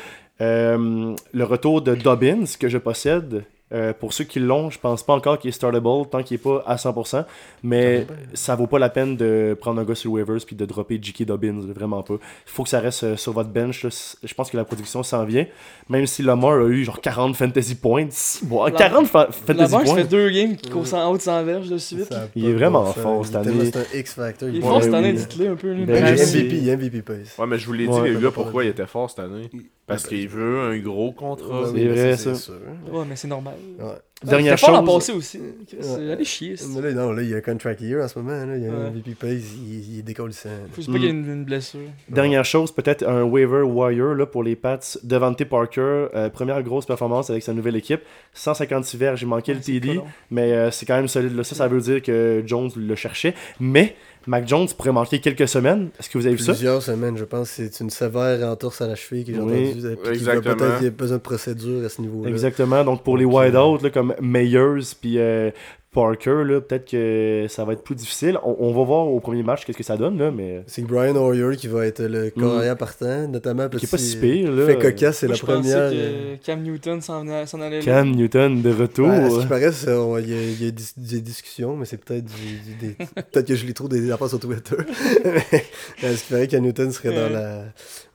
[0.43, 3.43] Euh, le retour de Dobbins que je possède.
[3.73, 6.39] Euh, pour ceux qui l'ont, je pense pas encore qu'il est startable tant qu'il est
[6.39, 7.25] pas à 100%.
[7.65, 10.99] Mais ça vaut pas la peine de prendre un gars sur waivers puis de dropper
[11.03, 11.25] J.K.
[11.25, 11.61] Dobbins.
[11.75, 12.15] Vraiment pas.
[12.15, 12.19] Il
[12.53, 13.83] faut que ça reste euh, sur votre bench.
[13.83, 13.91] là.
[14.23, 15.47] Je pense que la production s'en vient.
[15.89, 18.07] Même si Lamar a eu genre 40 fantasy points.
[18.45, 19.95] Bon, La- 40 fa- La fantasy ça points.
[19.97, 22.15] fait deux games qui courent en haut de 100 verges de suite.
[22.37, 23.65] Il est vraiment fort cette année.
[23.73, 24.49] C'est un X-Factor.
[24.49, 25.75] Il est fort cette année, dites-le un peu.
[25.75, 27.37] Ben, MVP, MVP pace.
[27.39, 29.51] Ouais, mais je vous l'ai dit, les gars, pourquoi il était fort cette année?
[29.87, 31.67] Parce qu'il veut un gros contrat.
[31.67, 32.35] C'est oui, vrai, c'est ça.
[32.35, 32.55] sûr.
[32.91, 33.55] Ouais, mais c'est normal.
[33.79, 33.95] Ouais.
[34.25, 34.95] Dernière C'était fort l'an chose.
[34.97, 35.41] passé aussi.
[35.79, 36.55] C'est allé chier.
[36.83, 38.47] là, non, là, il y a un contract year en ce moment.
[38.47, 38.57] Là.
[38.57, 38.91] Il y a un.
[38.91, 39.31] MVP pace,
[39.63, 40.49] il, il est décollissant.
[40.71, 41.81] Faut juste pas qu'il y ait une, une blessure.
[42.09, 44.79] Dernière chose, peut-être un waiver wire là, pour les Pats.
[45.05, 48.01] Devante Parker, euh, première grosse performance avec sa nouvelle équipe.
[48.33, 51.37] 156 verges, j'ai manqué Ouais, le TD, pas mais euh, c'est quand même solide.
[51.37, 51.45] Là.
[51.45, 53.35] Ça, ça veut dire que Jones le cherchait.
[53.61, 55.91] Mais Mac Jones pourrait manquer quelques semaines.
[56.01, 56.53] Est-ce que vous avez vu ça?
[56.53, 57.49] Plusieurs semaines, je pense.
[57.51, 59.97] C'est une sévère entorse à la cheville que j'ai Oui, entendue.
[59.97, 62.31] Peut-être a besoin de procédure à ce niveau-là.
[62.31, 62.83] Exactement.
[62.83, 65.51] Donc pour les Donc, wide-out là, comme Meyers puis euh,
[65.93, 68.39] Parker, là, peut-être que ça va être plus difficile.
[68.45, 71.17] On, on va voir au premier match qu'est-ce que ça donne, là, mais C'est Brian
[71.17, 73.87] Hoyer qui va être le corps arrière partant, notamment qui petit.
[73.87, 74.53] est pas si pire.
[74.53, 74.67] Là.
[74.67, 75.91] Fait cocasse, c'est la je pensais première.
[75.91, 77.85] que Cam Newton s'en venait- s'en allait là.
[77.85, 79.09] Cam Newton de retour.
[79.09, 81.75] Ouais, à ce qui paraît, on- il y a, il y a dis- des discussions,
[81.79, 82.95] mais c'est peut-être du- du- des-
[83.33, 84.77] peut-être que je les trouve des affaires sur Twitter.
[85.25, 87.65] Mais à ce qui paraît que Newton serait dans la.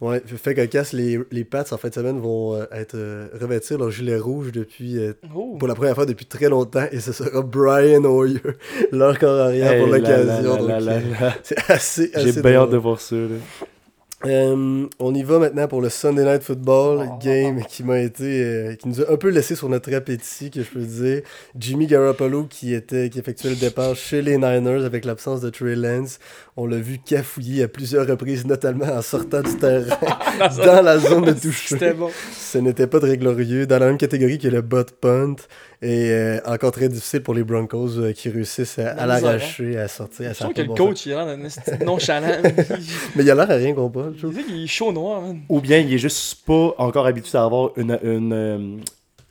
[0.01, 3.77] Ouais, fait cocasse, les, les Pats en fin de semaine vont euh, être euh, revêtir
[3.77, 5.55] leur gilet rouge depuis euh, Oh.
[5.59, 8.39] pour la première fois depuis très longtemps et ce sera Brian Hoyer,
[8.91, 10.57] leur corps arrière pour Hey, l'occasion.
[11.43, 12.69] C'est assez, J'ai assez bien hâte drôle.
[12.71, 13.15] de voir ça.
[13.15, 13.27] là.
[14.25, 17.17] Euh, on y va maintenant pour le Sunday Night Football Oh.
[17.23, 20.61] game qui m'a été euh, qui nous a un peu laissé sur notre appétit que
[20.61, 21.21] je peux dire.
[21.57, 25.75] Jimmy Garoppolo qui était qui effectuait le départ chez les Niners avec l'absence de Trey
[25.75, 26.19] Lance.
[26.55, 29.97] On l'a vu cafouiller à plusieurs reprises, notamment en sortant du terrain
[30.65, 31.73] dans la zone de touche.
[31.97, 32.09] Bon.
[32.31, 33.65] Ce n'était pas très glorieux.
[33.65, 35.35] Dans la même catégorie que le bot punt.
[35.83, 39.87] Et euh, encore très difficile pour les Broncos euh, qui réussissent à, misère, l'arracher, à
[39.87, 40.29] sortir.
[40.29, 42.37] À Je trouve que le bon coach, il a l'air d'un esti nonchalant.
[43.15, 44.13] Mais il a l'air à rien comprendre.
[44.15, 45.41] je Il qu'il est chaud noir, man.
[45.49, 48.77] Ou bien il est juste pas encore habitué à avoir une, une, euh,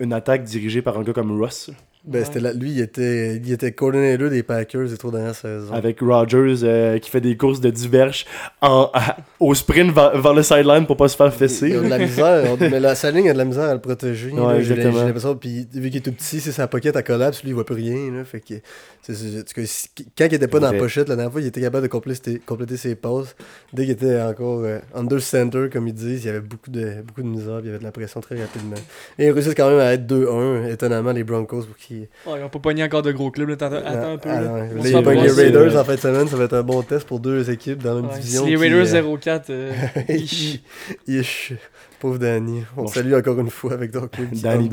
[0.00, 1.70] une attaque dirigée par un gars comme Russ.
[2.02, 2.40] Ben, Ouais.
[2.40, 5.72] là, lui, il était, il était coordinator des Packers les trois dernières saisons.
[5.74, 8.24] Avec Rodgers euh, qui fait des courses de Duberge
[8.62, 11.76] en, à- au sprint vers, vers le sideline pour pas se faire Il fesser.
[11.76, 14.30] a de la misère, mais la, sa ligne a de la misère à le protéger.
[14.32, 17.50] Ouais, j'ai l'impression, puis vu qu'il est tout petit, c'est sa pocket à collapse, lui
[17.50, 18.10] il voit plus rien.
[18.12, 21.16] Là, fait que, en tout cas, si- quand il était pas dans la pochette, la
[21.16, 23.36] dernière fois, il était capable de compléter, compléter ses passes.
[23.74, 27.02] Dès qu'il était encore euh, under center, comme ils disent, il y avait beaucoup de,
[27.06, 28.76] beaucoup de misère, puis il y avait de la pression très rapidement.
[29.18, 31.76] Et ils réussissent quand même à être 2-1, étonnamment, les Broncos, pour
[32.26, 33.54] Oh, ils ont pas pogné encore de gros clubs, là.
[33.54, 34.28] Attends, attends un peu.
[34.30, 34.52] Ah, là.
[34.52, 34.68] ouais.
[34.76, 37.20] On les c'est- Raiders en fin de semaine, ça va être un bon test pour
[37.20, 38.44] deux équipes dans la même Ouais, division.
[38.44, 39.72] Si les qui, Raiders euh, 04, euh,
[40.08, 40.60] ish.
[41.06, 41.52] Ish.
[41.98, 42.62] Pauvre Danny.
[42.76, 44.70] On Bon, salue encore une fois avec Doc qui Danny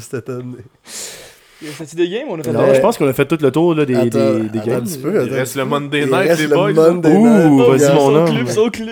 [0.00, 0.56] cette année.
[1.76, 2.26] C'est-tu des games?
[2.30, 4.06] On a fait Non, je pense qu'on a fait tout le tour là, des, Attends,
[4.34, 4.78] des, des attends games.
[4.78, 5.64] un petit peu, Il reste le.
[5.64, 6.72] Monday Il night, reste les le boys.
[6.72, 7.80] Monday Ouh, Night.
[7.80, 8.30] vas-y, mon Son homme.
[8.34, 8.88] club, son club.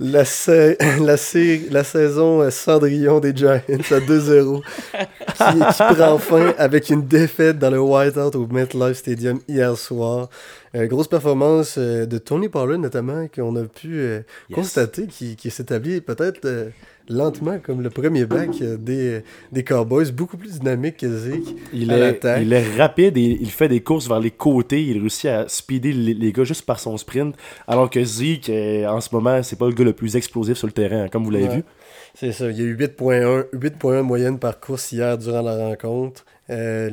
[0.00, 1.38] La, sa- la, sa-
[1.70, 7.70] la saison Cendrillon des Giants à 2-0 qui, qui prend fin avec une défaite dans
[7.70, 10.28] le Whiteout au MetLife Stadium hier soir.
[10.76, 14.54] Euh, grosse performance euh, de Tony Pollard notamment qu'on a pu euh, Yes.
[14.56, 16.68] constater qui, qui s'établit peut-être euh,
[17.08, 21.54] lentement comme le premier back euh, des, des Cowboys, beaucoup plus dynamique que Zeke.
[21.72, 22.38] Il à est, l'attaque.
[22.42, 24.82] il est rapide et il fait des courses vers les côtés.
[24.82, 27.34] Il réussit à speeder les, les gars juste par son sprint.
[27.66, 30.66] Alors que Zeke, euh, en ce moment, c'est pas le gars le plus explosif sur
[30.66, 31.56] le terrain, hein, comme vous l'avez Ouais.
[31.56, 31.62] vu.
[32.14, 36.24] C'est ça, il y a eu 8.1 8.1 moyenne par course hier durant la rencontre.
[36.50, 36.88] Euh,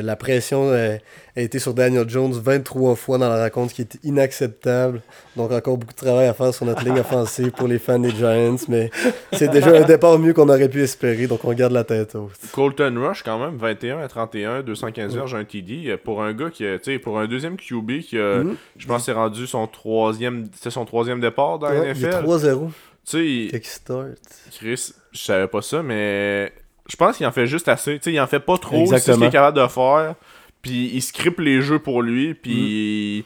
[0.00, 0.96] le- la pression euh,
[1.36, 5.00] a été sur Daniel Jones 23 fois dans la rencontre, ce qui est inacceptable.
[5.36, 8.10] Donc encore beaucoup de travail à faire sur notre ligne offensive pour les fans des
[8.10, 8.90] Giants, mais
[9.32, 12.32] c'est déjà un départ mieux qu'on aurait pu espérer, donc on garde la tête haute.
[12.52, 15.88] Colton Rush, quand même, 21 à 31, 215 verges, un TD.
[15.88, 18.56] Euh, Pour un gars qui, a- tu sais, pour un deuxième QB qui, Mhm.
[18.76, 22.08] je pense, c'est rendu son troisième, c'est son troisième départ dans la Ouais, il est
[22.08, 22.22] NFL.
[22.24, 22.70] 3-0.
[23.08, 24.06] Tu sais, Kickstart.
[24.52, 26.52] Chris, je savais pas ça, mais
[26.90, 27.94] je pense qu'il en fait juste assez.
[27.94, 30.14] Tu sais, il en fait pas trop, c'est ce qu'il est capable de faire.
[30.60, 33.24] Puis il script les jeux pour lui, puis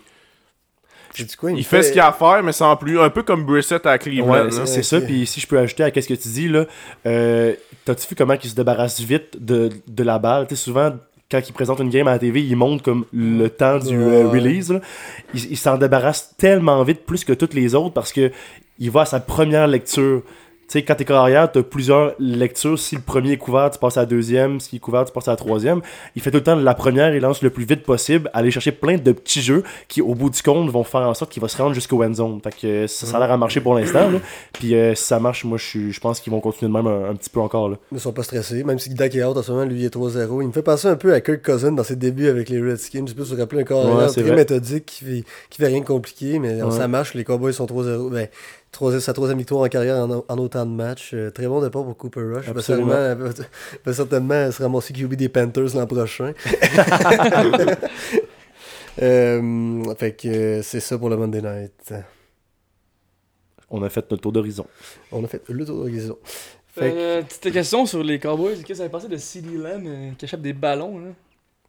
[1.15, 1.83] J'ai dit quoi, il, fait...
[1.83, 3.01] ce qu'il a à faire, mais sans plus.
[3.01, 4.49] Un peu comme Brissett à Cleveland.
[4.49, 5.01] Ouais, c'est ça.
[5.01, 6.67] Puis si je peux ajouter à ce que tu dis, là,
[7.07, 10.47] euh, t'as-tu vu comment il se débarrasse vite de, de la balle?
[10.47, 10.93] Tu sais, souvent,
[11.31, 14.29] quand il présente une game à la TV, il montre comme le temps du euh,
[14.29, 14.71] release.
[14.71, 14.81] là.
[15.33, 18.31] Il, il s'en débarrasse tellement vite, plus que toutes les autres, parce que
[18.79, 20.23] il va à sa première lecture.
[20.67, 22.79] Tu sais, quand t'es carrière, t'as plusieurs lectures.
[22.79, 24.61] Si le premier est couvert, tu passes à la deuxième.
[24.61, 25.81] S'il est couvert, tu passes à la troisième.
[26.17, 28.73] Il fait tout le temps la première, il lance le plus vite possible, aller chercher
[28.73, 31.49] plein de petits jeux qui, au bout du compte, vont faire en sorte qu'il va
[31.49, 32.41] se rendre jusqu'au end zone.
[32.43, 34.11] Fait que euh, ça, ça a l'air à marcher pour l'instant.
[34.55, 37.15] Puis euh, si ça marche, moi, je pense qu'ils vont continuer de même un, un
[37.15, 37.69] petit peu encore.
[37.69, 37.77] Là.
[37.93, 39.95] Ils sont pas stressés, même si Dak est out en ce moment, lui il est
[39.95, 40.41] 3-0.
[40.43, 43.03] Il me fait penser un peu à Kirk Cousin dans ses débuts avec les Redskins.
[43.07, 44.37] Je sais pas si vous vous rappelez un corps Ouais, arrière très vrai.
[44.37, 46.71] méthodique qui fait, qui fait rien de compliqué, mais Ouais.
[46.71, 47.15] ça marche.
[47.15, 48.11] Les Cowboys sont 3-0.
[48.11, 48.29] Ben,
[49.01, 51.13] sa troisième victoire en carrière en, en autant de matchs.
[51.15, 52.45] Euh, très bon départ pour Cooper Rush.
[52.47, 52.91] Va Absolument.
[52.93, 53.31] certainement,
[53.85, 56.33] va certainement se ramasser QB des Panthers l'an prochain.
[59.03, 61.93] Euh, fait que c'est ça pour le Monday Night.
[63.69, 64.67] On a fait notre tour d'horizon.
[65.11, 66.17] On a fait le tour d'horizon.
[66.69, 68.55] Fait que- Euh, petite question sur les Cowboys.
[68.59, 71.09] Qu'est-ce que ça avait passé de CD Lamb euh, qui échappe des ballons là?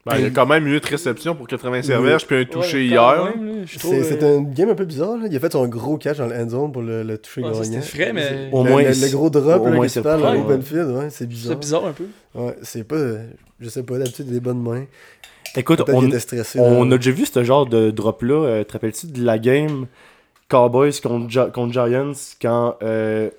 [0.05, 2.77] Ben, il y a quand même eu 8 réceptions pour 80 verges, puis un touché
[2.77, 3.33] Ouais, hier.
[3.67, 5.17] C'est euh, c'est un game un peu bizarre.
[5.17, 5.25] Là.
[5.29, 7.53] Il a fait son gros catch dans le end zone pour le, le toucher Ouais,
[7.55, 7.81] ça, gagnant.
[7.81, 11.17] frais, mais- Au le, moins, le, le gros drop au là, moins, c'est ouais, c'est
[11.17, 11.57] C'est bizarre.
[11.57, 12.05] bizarre un peu.
[12.35, 12.97] Ouais, c'est pas.
[13.59, 14.85] Je sais pas, d'habitude, il a des bonnes mains.
[15.55, 16.59] Écoute, on, stressé.
[16.59, 18.33] on a déjà vu ce genre de drop-là.
[18.45, 19.87] Euh, te rappelles-tu de la game
[20.49, 23.29] Cowboys contre, Gi- contre Giants quand euh,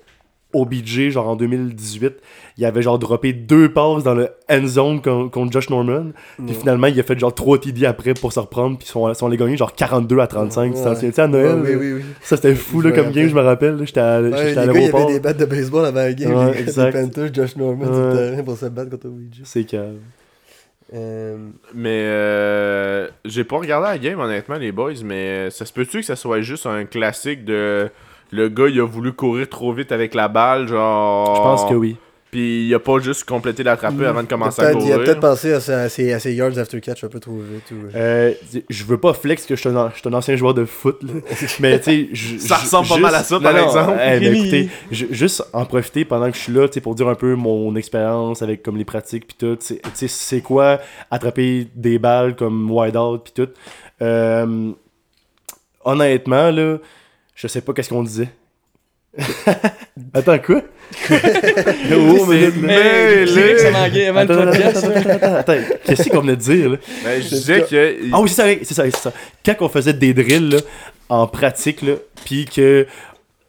[0.53, 2.15] OBJ, genre en 2018,
[2.57, 6.11] il avait genre droppé deux passes dans le end zone con- contre Josh Norman.
[6.37, 6.53] Puis Ouais.
[6.53, 8.77] finalement, il a fait genre 3 TD après pour se reprendre.
[8.77, 10.73] Puis ils sont, sont allés gagner genre 42 à 35.
[10.73, 10.95] Tu t'en Ouais.
[10.95, 11.59] souviens-tu à Noël?
[11.61, 12.01] Ouais, oui, oui, oui.
[12.21, 13.75] Ça, c'était fou là, me comme game, je me rappelle.
[13.75, 13.85] là.
[13.85, 15.01] J'étais à, Ouais, j'étais à les gars, il y l'aéroport.
[15.03, 16.33] avait des battes de baseball avant la game.
[16.33, 16.95] Ouais, les- exact.
[16.95, 19.41] Les Panthers, Josh Norman le terrain pour se battre contre Ouija.
[19.43, 19.97] C'est calme.
[20.93, 21.35] Euh,
[21.73, 26.05] Mais euh, j'ai pas regardé la game, honnêtement, les boys, mais ça se peut-tu que
[26.05, 27.89] ça soit juste un classique de.
[28.31, 31.35] Le gars, il a voulu courir trop vite avec la balle, genre.
[31.35, 31.95] Je pense que oui.
[32.29, 35.05] Puis il a pas juste complété l'attraper avant de commencer à peut-être- il a courir.
[35.05, 37.71] peut-être pensé à, ses, à ses yards after catch un peu trop vite.
[37.71, 37.87] Ou...
[37.95, 38.33] Euh,
[38.69, 41.01] je veux pas flex que je suis un, je suis un ancien joueur de foot,
[41.03, 41.13] là.
[41.61, 43.97] mais tu sais, Ça ressemble pas mal à ça, par Non, exemple.
[44.03, 46.95] eh, ben, écoutez, ju- juste en profiter pendant que je suis là, tu sais, pour
[46.95, 49.55] dire un peu mon expérience avec comme les pratiques puis tout.
[49.65, 53.51] Tu sais, c'est quoi attraper des balles comme wide out puis tout.
[54.01, 54.71] Euh,
[55.85, 56.77] honnêtement là,
[57.37, 58.27] je sais pas qu'est-ce qu'on disait.
[60.13, 60.61] Attends quoi?
[61.91, 63.65] Oh, mais- Mais mêlé.
[64.07, 64.77] Avant Attends, attends, podcast.
[64.77, 65.53] attends, attends, attends, attends.
[65.85, 66.77] Qu'est-ce qu'on venait de dire là?
[67.03, 67.95] Ben, je disais que.
[68.13, 69.13] ah oui, c'est ça, c'est ça, c'est ça.
[69.45, 70.57] Quand on faisait des drills là,
[71.09, 71.93] en pratique, là,
[72.25, 72.85] puis que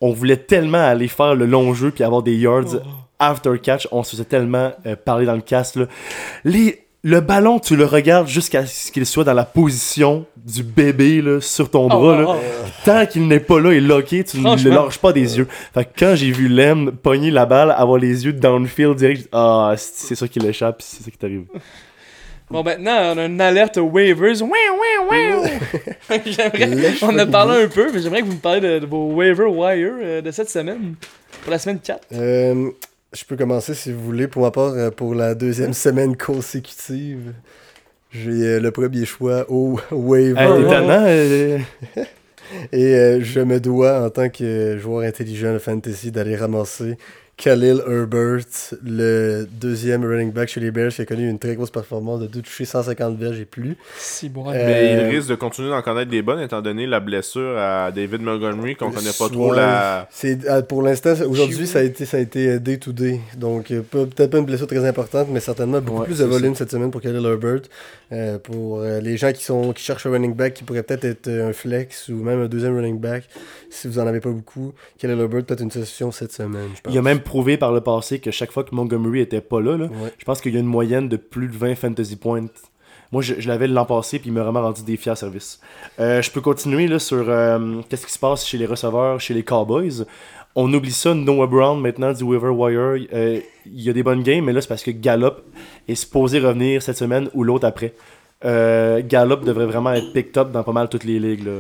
[0.01, 2.89] on voulait tellement aller faire le long jeu puis avoir des yards Oh.
[3.19, 5.77] after catch, on se faisait tellement euh, parler dans le casque.
[5.77, 5.87] Là.
[6.45, 11.23] Les, le ballon, tu le regardes jusqu'à ce qu'il soit dans la position du bébé
[11.23, 11.99] là, sur ton bras.
[11.99, 12.25] Oh, là.
[12.29, 12.69] oh, oh.
[12.85, 15.47] Tant qu'il n'est pas là et locké, tu ne le lâches pas des yeux.
[15.73, 19.75] Fait que quand j'ai vu Lem pogner la balle, avoir les yeux downfield direct, ah,
[19.77, 21.45] c'est ça qui l'échappe, c'est ça qui t'arrive.
[22.51, 24.41] Bon, maintenant, on a une alerte waivers.
[24.43, 26.19] Ouin, ouin, ouin.
[26.25, 28.79] J'aimerais- Lèche on a pas parlé un peu, mais j'aimerais que vous me parliez de,
[28.79, 30.95] de vos waiver wire euh, de cette semaine.
[31.43, 32.01] Pour la semaine 4.
[32.15, 32.71] Euh,
[33.13, 34.29] je peux commencer si vous voulez.
[34.29, 37.33] Pour ma part, euh, pour la deuxième semaine consécutive,
[38.11, 40.35] j'ai euh, le premier choix au waiver.
[40.35, 41.59] Tannant, euh,
[42.73, 46.97] Et euh, je me dois, en tant que joueur intelligent de fantasy, d'aller ramasser
[47.39, 48.41] Khalil Herbert,
[48.85, 52.27] le deuxième running back chez les Bears, qui a connu une très grosse performance de
[52.27, 53.77] deux touchés 150 verges et plus.
[53.97, 54.45] Si bon.
[54.51, 57.93] Euh, Mais il risque de continuer d'en connaître des bonnes étant donné la blessure à
[57.93, 60.09] David Montgomery qu'on connaît pas trop la.
[60.11, 63.71] C'est euh, pour l'instant aujourd'hui ça a été ça a été day to day donc
[63.71, 66.57] euh, pas- peut-être pas une blessure très importante mais certainement beaucoup Ouais, plus de volume
[66.57, 67.63] cette semaine pour Khalil Herbert
[68.11, 71.05] Euh, pour euh, les gens qui sont qui cherchent un running back qui pourrait peut-être
[71.05, 73.29] être un flex ou même un deuxième running back
[73.71, 76.93] si vous en avez pas beaucoup Khalil Herbert peut-être une session cette semaine je pense.
[76.95, 79.77] Il a même prouvé par le passé que chaque fois que Montgomery était pas là,
[79.77, 80.13] là Ouais.
[80.19, 82.47] je pense qu'il y a une moyenne de plus de 20 fantasy points.
[83.13, 85.61] Moi, je, je l'avais l'an passé, puis il m'a vraiment rendu des fiers services.
[86.01, 89.33] Euh, je peux continuer là, sur euh, qu'est-ce qui se passe chez les receveurs, chez
[89.35, 90.05] les Cowboys?
[90.55, 93.07] On oublie ça, Noah Brown maintenant du Waiver Wire.
[93.15, 95.35] Euh, il y a des bonnes games, mais là, c'est parce que Gallup
[95.87, 97.95] est supposé revenir cette semaine ou l'autre après.
[98.45, 101.45] Euh, Gallup devrait vraiment être picked up dans pas mal toutes les ligues.
[101.47, 101.53] là.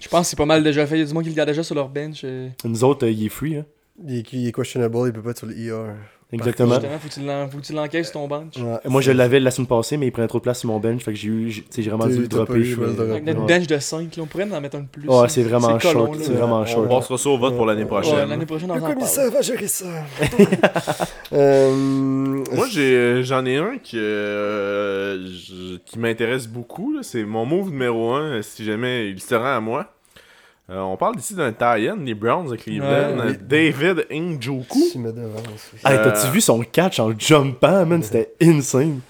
[0.00, 0.96] Je pense que c'est pas mal déjà fait.
[0.96, 2.20] Il y a du monde qui le garde déjà sur leur bench.
[2.24, 2.48] euh.
[2.64, 3.56] Nous autres, euh, il est free.
[3.56, 3.64] Hein.
[4.06, 5.92] Il, est, il est questionable il peut pas être sur le ER
[6.32, 6.74] Exactement.
[7.00, 8.56] Justement, faut que tu l'encaisses sur ton bench.
[8.56, 10.80] Ouais, Moi, je l'avais la semaine passée, mais il prenait trop de place sur mon
[10.80, 11.00] bench.
[11.04, 12.58] Fait que j'ai eu, j'ai vraiment dû le dropper.
[12.58, 13.46] eu notre Ouais.
[13.46, 15.08] bench de 5, là, on pourrait en mettre un de plus.
[15.08, 16.16] Ouais, c'est vraiment short.
[16.20, 16.88] C'est vraiment short.
[16.90, 18.28] On passera ça au vote pour l'année Ouais, prochaine.
[18.28, 18.94] l'année prochaine, on Le en parle.
[18.96, 19.84] commissaire va gérer ça.
[21.32, 21.74] Euh,
[22.52, 25.28] Moi, j'ai, j'en ai un qui, euh,
[25.84, 26.96] qui m'intéresse beaucoup.
[27.02, 29.92] C'est mon move numéro 1, si jamais il se rend à moi.
[30.68, 33.30] Euh, on parle ici d'un tie-in des Browns de Cleveland, Ouais.
[33.30, 34.80] euh, David Njoku.
[34.90, 35.70] Tu me devances.
[35.72, 35.78] oui.
[35.84, 38.02] Hey, Euh, t'as-tu vu son catch en jumpant, man?
[38.02, 39.00] C'était insane.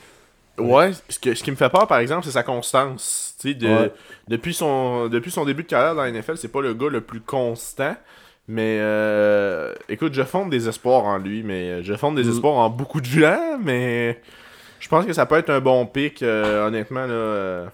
[0.58, 3.34] Ouais, ce, que- ce qui me fait peur, par exemple, c'est sa constance.
[3.44, 3.92] De- Ouais.
[4.28, 7.00] depuis, son, depuis son début de carrière dans la NFL, c'est pas le gars le
[7.00, 7.94] plus constant.
[8.48, 12.30] Mais euh, écoute, je fonde des espoirs en lui, mais je fonde des Mm.
[12.32, 14.20] espoirs en beaucoup de gens, mais
[14.80, 17.06] je pense que ça peut être un bon pick, euh, honnêtement.
[17.06, 17.66] Là, euh.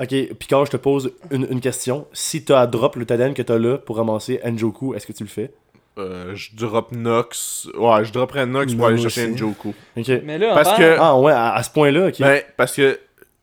[0.00, 2.06] Ok, Picard, je te pose une, une question.
[2.12, 5.22] Si t'as à drop le talent que t'as là pour ramasser Njoku, est-ce que tu
[5.24, 5.50] le fais?
[5.98, 7.68] Euh, je drop Nox.
[7.76, 9.10] Ouais, je dropperais Nox pour aller aussi.
[9.10, 9.74] chercher Njoku.
[9.96, 10.08] Ok.
[10.24, 12.20] Mais là, Parce que- Ah ouais, à, à ce point-là, ok.
[12.20, 12.98] Ben, parce que,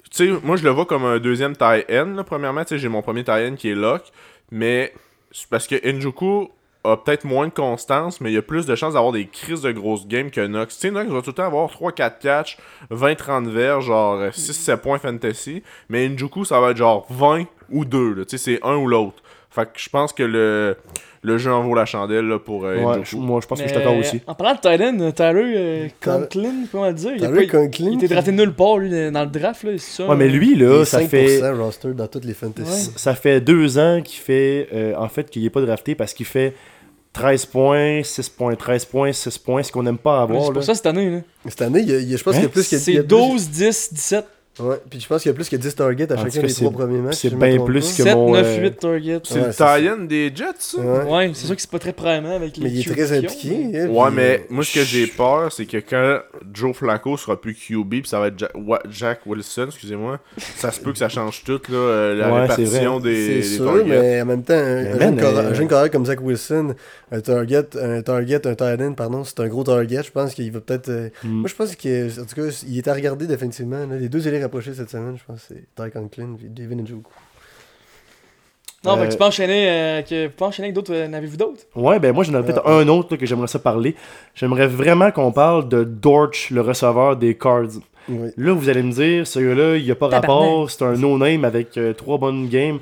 [0.10, 2.64] tu sais, moi je le vois comme un deuxième tie N, là, premièrement.
[2.64, 4.02] Tu sais, j'ai mon premier tie N qui est Lock.
[4.50, 4.94] Mais
[5.52, 6.50] parce que Njoku
[6.84, 9.62] a peut-être moins de constance, mais il y a plus de chances d'avoir des crises
[9.62, 10.76] de grosses games que Nox.
[10.76, 12.58] Tu sais, Nox va tout le temps avoir 3-4 catchs,
[12.92, 15.64] 20-30 verges, genre 6-7 points fantasy.
[15.90, 18.14] Mais Njoku, ça va être genre 20 ou 2.
[18.14, 18.26] là.
[18.26, 19.22] Tu sais, c'est un ou l'autre.
[19.50, 20.76] Fait que je pense que le,
[21.24, 23.70] le jeu en vaut la chandelle là, pour euh, Ouais, moi, je pense que je
[23.74, 24.22] suis d'accord aussi.
[24.28, 27.90] En parlant de Titan, Tyler euh, Conklin, comment le dire, il, a Tyler pas- Conklin,
[27.92, 30.08] il était drafté nulle part lui, dans le draft, là, c'est ça?
[30.08, 32.92] Ouais, mais lui, là, ça 5% fait, roster dans toutes les fantasy.
[32.96, 36.26] ça fait deux ans qu'il fait, euh, en fait, qu'il est pas drafté parce qu'il
[36.28, 36.54] fait
[37.14, 40.42] 13 points, 6 points, 13 points, 6 points, ce qu'on n'aime pas avoir.
[40.42, 40.54] C'est là.
[40.54, 41.20] pour ça cette année, là.
[41.48, 42.38] Cette année, il y a- il y a- je pense Hein?
[42.40, 44.26] qu'il y a plus que C'est a plus- 12, 10, 17,
[44.60, 46.50] Ouais, puis je pense qu'il y a plus que 10 targets à En chacun des
[46.50, 47.16] c'est- trois premiers matchs.
[47.18, 49.20] c'est bien plus que 7, mon, 9, euh, 8 targets.
[49.24, 50.78] C'est Ouais, le tie-in des Jets, ça?
[50.80, 51.04] Ouais.
[51.04, 53.50] Ouais, c'est sûr que c'est pas très primant avec les Mais il est très impliqué.
[53.72, 56.20] mais- hein, Ouais, puis, mais euh, moi, ce que j'ai peur, c'est que quand
[56.54, 58.52] Joe Flacco sera plus QB, puis ça va être
[58.90, 60.20] Jack Wilson, excusez-moi,
[60.56, 63.10] ça se peut que ça change tout, là, euh, la Ouais, c'est répartition vrai.
[63.12, 63.84] des, C'est des sûr, targets.
[63.86, 65.00] mais en même temps, un,
[65.54, 66.74] jeune, euh, comme Zach Wilson,
[67.12, 70.02] un target, un target, un end, pardon, c'est un gros target.
[70.04, 70.90] Je pense qu'il va peut-être.
[70.90, 71.30] euh, Mm.
[71.30, 73.86] Moi, je pense qu'il en tout cas, il est à regarder définitivement.
[73.86, 73.96] là.
[74.00, 77.12] Les deux élèves cette semaine, je pense, c'est Ty Conklin et David Njoku.
[78.84, 80.94] Non, Euh, tu peux enchaîner, euh, que, tu peux enchaîner avec d'autres.
[80.94, 81.64] euh, N'avez-vous d'autres?
[81.76, 82.84] Ouais, ben moi j'en ai peut-être Ouais.
[82.84, 83.96] un autre là, que j'aimerais ça parler.
[84.36, 87.80] J'aimerais vraiment qu'on parle de Dortch, le receveur des Cards.
[88.08, 88.30] Oui.
[88.38, 90.30] Là, vous allez me dire, ce gars-là, il n'y a pas Tabarnak.
[90.30, 92.80] rapport, c'est un no-name avec euh, trois bonnes games.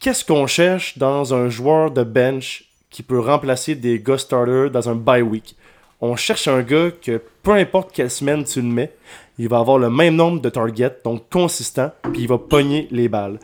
[0.00, 4.88] Qu'est-ce qu'on cherche dans un joueur de bench qui peut remplacer des gars starters dans
[4.88, 5.54] un bye week?
[6.00, 8.90] On cherche un gars que peu importe quelle semaine tu le mets,
[9.42, 13.08] il va avoir le même nombre de targets, donc consistant, puis il va pogner les
[13.08, 13.38] balles.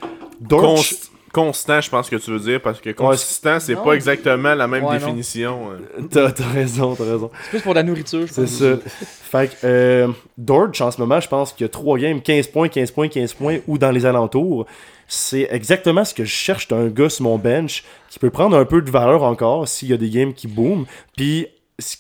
[0.49, 3.85] Const- constant, je pense que tu veux dire, parce que consistant, c'est Non.
[3.85, 5.71] pas exactement la même Ouais, définition.
[5.73, 6.03] euh.
[6.11, 7.31] t'as t'as raison, t'as raison.
[7.45, 8.51] C'est plus pour la nourriture, je C'est pense.
[8.51, 8.77] ça.
[9.31, 10.09] fait que euh,
[10.81, 13.35] en ce moment, je pense qu'il y a 3 games, 15 points, 15 points, 15
[13.35, 14.67] points, ou dans les alentours.
[15.09, 18.65] C'est exactement ce que je cherche d'un gars sur mon bench qui peut prendre un
[18.65, 20.85] peu de valeur encore s'il y a des games qui boom.
[21.17, 21.47] Puis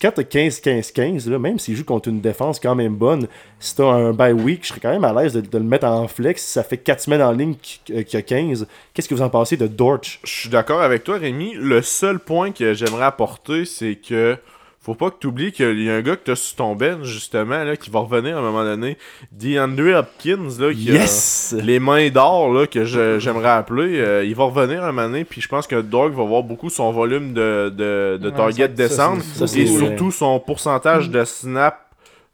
[0.00, 3.28] quand t'as 15-15-15, là, même s'il joue contre une défense quand même bonne,
[3.60, 6.08] si t'as un bye week, je serais quand même à l'aise de, le mettre en
[6.08, 6.42] flex.
[6.42, 9.22] Ça fait 4 semaines en ligne qu'il euh, qu'il y a 15, qu'est-ce que vous
[9.22, 10.20] en pensez de Dortch?
[10.24, 11.54] Je suis d'accord avec toi, Rémi.
[11.54, 14.38] Le seul point que j'aimerais apporter, c'est que
[14.86, 17.04] faut pas que tu oublies qu'il y a un gars que t'as sur ton bench,
[17.04, 18.96] justement, là, qui va revenir à un moment donné.
[19.32, 21.56] DeAndre Hopkins, là, qui a Yes!
[21.60, 23.98] les mains d'or, là, que j'aimerais appeler.
[23.98, 26.70] euh, il va revenir un moment donné, puis je pense que Dog va voir beaucoup
[26.70, 29.22] son volume de, de, de Ouais, target descendre,
[29.56, 31.80] et surtout son pourcentage de snap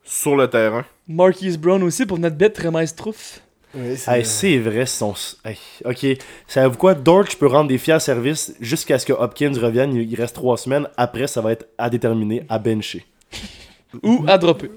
[0.04, 0.84] sur le terrain.
[1.08, 3.40] Marquise Brown aussi pour notre bête très Trouf.
[3.74, 5.14] Oui, c'est- Hey, c'est vrai, son.
[5.44, 6.06] Hey, ok.
[6.46, 6.94] Savez-vous quoi?
[6.94, 9.94] Dortch peut rendre des fiers services jusqu'à ce que Hopkins revienne.
[9.94, 10.86] Il il reste trois semaines.
[10.96, 13.04] Après, ça va être à déterminer, à bencher.
[14.02, 14.70] Ou à dropper.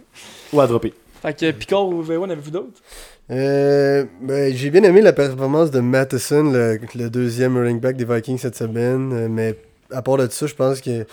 [0.53, 0.93] Ou à dropper.
[1.21, 2.81] Fait que Picard ou V1, avez-vous d'autres?
[3.31, 8.05] Euh, ben, j'ai bien aimé la performance de Matheson, le, le deuxième running back des
[8.05, 9.11] Vikings cette semaine.
[9.13, 9.55] euh, mais
[9.91, 11.05] à part de ça, je pense que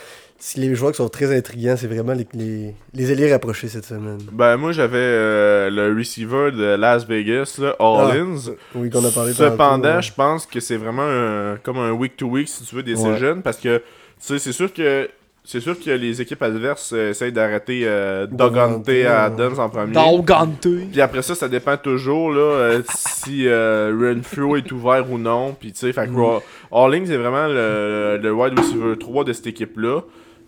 [0.45, 3.84] si les joueurs qui sont très intrigants, c'est vraiment les, les, les ailiers rapprochés cette
[3.84, 4.18] semaine.
[4.32, 8.51] Ben, moi, j'avais euh, le receiver de Las Vegas, là, Hollins.
[8.74, 12.64] Oui, qu'on a parlé Cependant, je pense que c'est vraiment un- comme un week-to-week, si
[12.64, 13.18] tu veux, des Ouais.
[13.18, 13.82] jeunes, parce que, tu
[14.18, 15.09] sais, c'est sûr que
[15.45, 19.24] c'est sûr que les équipes adverses euh, essayent d'arrêter euh, Dogante à.
[19.26, 19.93] Adams en premier.
[19.93, 20.66] Dogante.
[20.90, 25.57] Puis après ça, ça dépend toujours là, euh, si euh, Renfrew est ouvert ou non.
[25.59, 26.40] Puis tu sais, fait que Mm.
[26.72, 30.01] Hollings est vraiment le, le wide receiver 3 de cette équipe-là.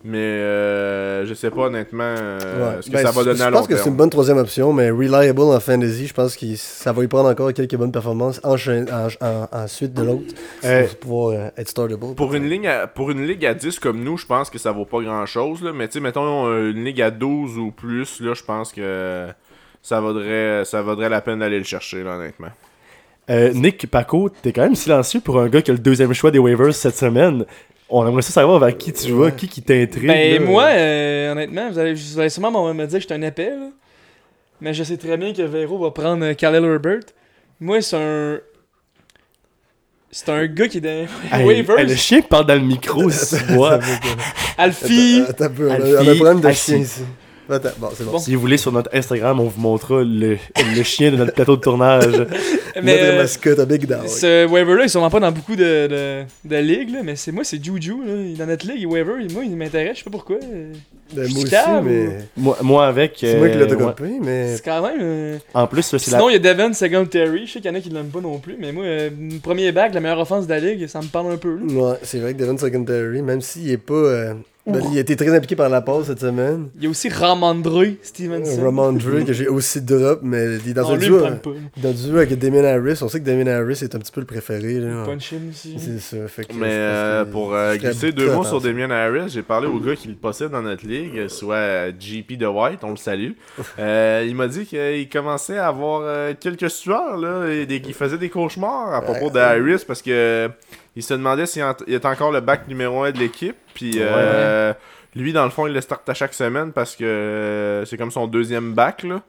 [0.07, 2.39] Mais euh, je sais pas honnêtement euh,
[2.77, 2.83] Ouais.
[2.83, 4.11] ce que Ben, ça va je- donner à Je long pense que c'est une bonne
[4.11, 7.75] troisième option, mais reliable en fantasy, je pense que ça va y prendre encore quelques
[7.77, 12.15] bonnes performances en, en, en suite de l'autre Euh, pour pouvoir euh, être startable.
[12.15, 14.73] Pour une, ligne à, pour une ligue à 10 comme nous, je pense que ça
[14.73, 15.63] vaut pas grand chose.
[15.63, 15.73] Là.
[15.75, 19.27] Mais tu sais, mettons euh, une ligue à 12 ou plus, là, je pense que
[19.81, 22.49] ça vaudrait, ça vaudrait la peine d'aller le chercher, là, honnêtement.
[23.31, 26.31] Euh, Nick Paco, t'es quand même silencieux pour un gars qui a le deuxième choix
[26.31, 27.47] des waivers cette semaine.
[27.97, 30.09] On aimerait ça savoir vers qui tu vas, qui qui t'intrigue.
[30.09, 30.47] Ben, là.
[30.51, 33.23] moi, euh, honnêtement, vous allez, vous allez sûrement m'en- me dire que je suis un
[33.23, 33.69] épais, là.
[34.61, 37.01] Mais je sais très bien que Vero va prendre euh, Khalil Herbert.
[37.61, 38.41] Moi, c'est un.
[40.11, 41.79] C'est un gars qui est dans Hey, waivers.
[41.79, 43.79] hey, le chien parle dans le micro, si tu vois.
[44.59, 45.21] Alfie.
[45.29, 47.01] Attends, attends un peu, on a, Alfie, on a un problème de chien ici.
[47.51, 48.13] Attends, bon, c'est bon.
[48.13, 48.19] Bon.
[48.19, 50.39] Si vous voulez, sur notre Instagram, on vous montrera le,
[50.77, 52.07] le chien de notre plateau de tournage.
[52.83, 54.07] mais Notre euh, mascotte, un big dog.
[54.07, 57.45] ce waiver-là, ils sont pas dans beaucoup de, de, de ligues, là, mais c'est moi,
[57.45, 57.93] c'est Juju.
[58.07, 58.15] Là.
[58.25, 60.39] Il est Dans notre ligue, il waiver, il- moi, il m'intéresse, je sais pas pourquoi.
[61.15, 62.09] Ben, moi aussi, mais.
[62.37, 63.17] moi, moi, avec.
[63.21, 63.73] C'est moi qui l'ai euh, ouais.
[63.75, 64.57] autocompé, mais.
[64.57, 64.99] C'est quand même.
[65.03, 66.19] euh, En plus, là, c'est la.
[66.19, 67.47] Sinon, il y a Devin Singletary.
[67.47, 69.11] Je sais qu'il y en a qui l'aiment pas non plus, mais moi, euh,
[69.43, 71.57] premier back, la meilleure offense de la ligue, ça me parle un peu.
[71.57, 71.73] là.
[71.91, 74.35] Ouais, c'est vrai que Devin Secondary, même s'il est pas.
[74.67, 76.69] Euh, ben, il a été très impliqué par la passe cette semaine.
[76.77, 78.63] Il y a aussi Ramondre Stevenson.
[78.63, 81.17] Ramondre, que j'ai aussi drop, mais il est dans Non, un lui, il duo.
[81.19, 81.51] me prend pas.
[81.83, 82.99] Dans un duo avec Damien Harris.
[83.03, 84.75] On sait que Damien Harris est un petit peu le préféré.
[84.81, 85.05] Là.
[85.05, 85.77] Punch him aussi.
[85.79, 86.29] C'est ça.
[86.29, 88.61] Fait que Mais euh, pour euh, glisser deux mots sur.
[88.61, 92.39] Damien Harris, j'ai parlé au gars qui le possède dans notre ligue, soit euh, JP
[92.39, 93.33] de White, on le salue.
[93.79, 97.93] Euh, il m'a dit qu'il commençait à avoir euh, quelques sueurs, là, et des- qu'il
[97.95, 100.49] faisait des cauchemars à propos de Harris parce que
[100.97, 103.57] il se demandait s'il était encore le back numéro 1 de l'équipe.
[103.75, 104.73] Puis euh,
[105.15, 108.11] lui, dans le fond, il le start à chaque semaine parce que euh, c'est comme
[108.11, 109.03] son deuxième back.
[109.03, 109.23] Là.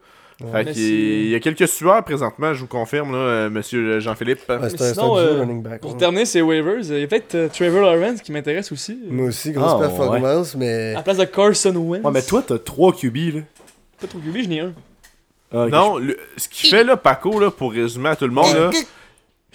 [0.52, 4.40] Fait il y a quelques sueurs présentement, je vous confirme, là, euh, monsieur Jean-Philippe.
[4.50, 5.80] Ouais, sinon, euh, back.
[5.80, 5.98] Pour ouais.
[5.98, 8.98] terminer ces waivers, il y a peut-être euh, Trevor Lawrence qui m'intéresse aussi.
[9.08, 10.90] Moi aussi, grosse Ah, performance, mais.
[10.90, 12.04] À la place de Carson Wentz.
[12.04, 13.40] Ouais, mais toi, t'as 3 QB, là.
[13.98, 14.72] Pas trop QB, je n'ai un.
[15.54, 18.52] Ah, Non, le- ce qu'il fait là, Paco, là, pour résumer à tout le monde,
[18.54, 18.70] là,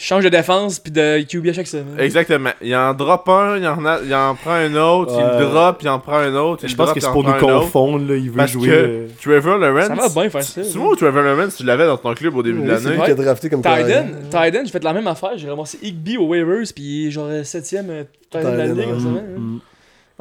[0.03, 1.95] change de défense puis de QB à chaque semaine.
[1.99, 2.49] exactement.
[2.61, 5.39] Il en drop un, il en, a- il en prend un autre, il Ouais.
[5.39, 6.61] le drop, il en prend un autre.
[6.63, 8.15] il Je le pense que il c'est pour nous confondre, là.
[8.15, 8.67] Il veut Parce jouer.
[8.67, 9.87] que euh, Trevor Lawrence.
[9.87, 10.63] Ça va bien faire ça.
[10.63, 12.95] C'est moi Trevor Lawrence, tu l'avais dans ton club au début de Oui, c'est l'année.
[12.97, 14.05] lui qui a drafté comme Tyden, carrière.
[14.29, 15.31] Tyden, j'ai fait la même affaire.
[15.37, 19.05] J'ai ramassé Igby aux waivers puis il genre 7ème Tyden de la ligue en ce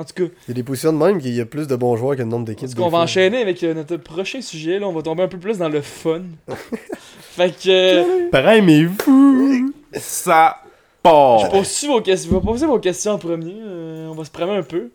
[0.00, 1.76] En tout cas, Il y a des positions de même qu'il y a plus de
[1.76, 2.68] bons joueurs que le nombre d'équipes.
[2.68, 3.04] tout des cas, on va fois.
[3.04, 4.78] enchaîner avec euh, notre prochain sujet.
[4.78, 6.22] Là, on va tomber un peu plus dans le fun.
[7.20, 9.72] fait que euh, Pareil, mais vous.
[9.92, 10.56] Ça
[11.02, 11.40] part.
[11.40, 12.30] je pose vos questions.
[12.30, 13.54] Je vais poser vos questions en premier.
[13.60, 14.90] euh, on va se prémer un peu.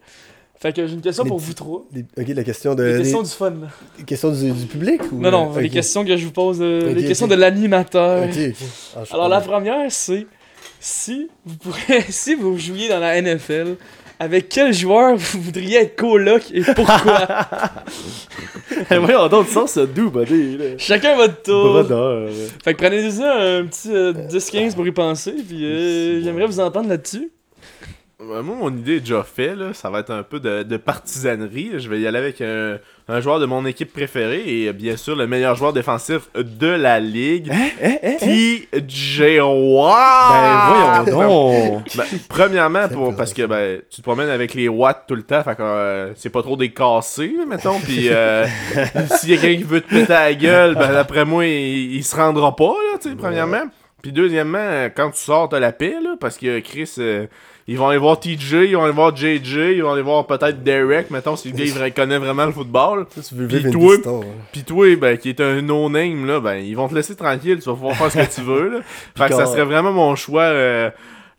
[0.57, 1.85] Fait que j'ai une question Les pour vous trois.
[2.17, 2.83] Ok, la question de.
[2.83, 3.49] Les du fun.
[3.51, 3.67] là.
[3.99, 5.19] des questions du, du public ou...
[5.19, 6.59] Non, non, les questions que je vous pose.
[6.61, 8.27] euh, les questions de l'animateur.
[8.95, 10.25] Ah, Alors la première, c'est
[10.79, 13.75] si vous pourrez, si vous jouiez dans la NFL,
[14.19, 17.27] avec quel joueur vous voudriez être coloc et pourquoi?
[18.91, 20.65] Eh, Voyons donc, sens ce doux, buddy, là?
[20.77, 21.83] Chacun votre tour.
[21.83, 22.29] Brodeur.
[22.63, 26.89] Fait que prenez-y un petit euh, 10-15 pour y penser, puis euh, j'aimerais vous entendre
[26.89, 27.31] là-dessus.
[28.21, 29.73] Euh, Moi, mon idée est déjà faite, là.
[29.73, 31.71] Ça va être un peu de, de partisanerie.
[31.77, 35.15] Je vais y aller avec un, un joueur de mon équipe préférée et bien sûr
[35.15, 37.51] le meilleur joueur défensif de la ligue.
[37.51, 38.15] Hein, hein, hein?
[38.19, 41.09] TJ Ben, Watt!
[41.09, 41.95] voyons donc.
[41.95, 45.43] Ben, premièrement, pour, parce que ben, tu te promènes avec les watts tout le temps,
[45.43, 47.79] fait que euh, c'est pas trop des cassés, mettons.
[47.79, 48.45] Puis euh,
[49.19, 52.03] s'il y a quelqu'un qui veut te péter la gueule, ben d'après moi, il, il
[52.03, 53.65] se rendra pas, là, tu sais, premièrement.
[54.01, 57.25] Puis deuxièmement, quand tu sors, t'as la paix, là, parce que Chris, euh,
[57.67, 60.61] ils vont aller voir TJ, ils vont aller voir JJ, ils vont aller voir peut-être
[60.63, 63.07] Derek, mettons, si le gars il connaît vraiment le football.
[63.15, 64.61] Ça, tu veux une toi- hein.
[64.67, 67.73] Toi, ben, qui est un no-name, là, ben, ils vont te laisser tranquille, tu vas
[67.75, 68.79] pouvoir faire ce que tu veux, là.
[69.17, 70.89] Fait que ça serait vraiment mon choix, euh,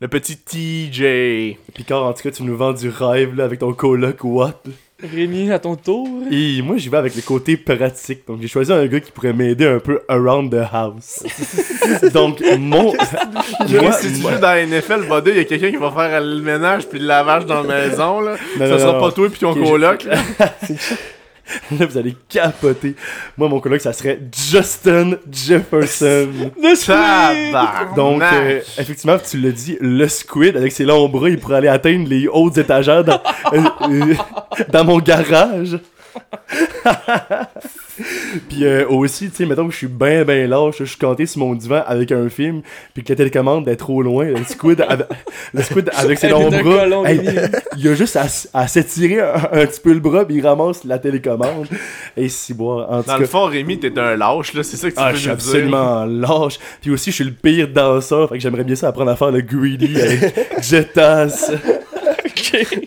[0.01, 1.57] le petit TJ.
[1.73, 4.65] Picard, en tout cas, tu nous vends du rêve, là, avec ton coloc Watt.
[5.03, 6.07] Rémi, à ton tour.
[6.31, 8.25] Et moi, j'y vais avec le côté pratique.
[8.27, 11.23] Donc, j'ai choisi un gars qui pourrait m'aider un peu around the house.
[12.13, 12.93] Donc, mon.
[12.93, 16.19] moi, si tu moi- joues dans la NFL, il y a quelqu'un qui va faire
[16.19, 18.37] le ménage puis le lavage dans la maison, là.
[18.59, 18.99] Non, ça non, sera non.
[19.01, 20.07] pas toi puis ton Ok, je- coloc,
[21.71, 21.85] là.
[21.85, 22.95] Vous allez capoter.
[23.37, 26.51] Moi, mon coloc, ça serait Justin Jefferson.
[26.61, 27.95] Le squid!
[27.95, 31.67] Donc, euh, effectivement, tu l'as dit, le squid, avec ses longs bras, il pourrait aller
[31.67, 33.21] atteindre les hautes étagères dans,
[33.53, 34.13] euh, euh,
[34.69, 35.79] dans mon garage.
[38.49, 41.25] puis euh, aussi, tu sais, mettons que je suis bien, bien lâche, je suis canté
[41.25, 42.61] sur mon divan avec un film,
[42.93, 45.07] puis que la télécommande est trop loin, le squid, avec,
[45.53, 47.21] le squid avec ses longs bras, hey,
[47.77, 48.17] il a juste
[48.53, 51.67] à, s'étirer un, un petit peu le bras, puis il ramasse la télécommande.
[52.15, 53.19] Et si, bon, en tout Dans cas...
[53.19, 54.63] le fond, Rémi, t'es un lâche, là.
[54.63, 56.59] C'est ça que tu Ah, veux je suis absolument lâche.
[56.81, 58.29] Puis aussi, je suis le pire danseur.
[58.29, 61.51] Fait que j'aimerais bien ça apprendre à faire le greedy avec Jetas.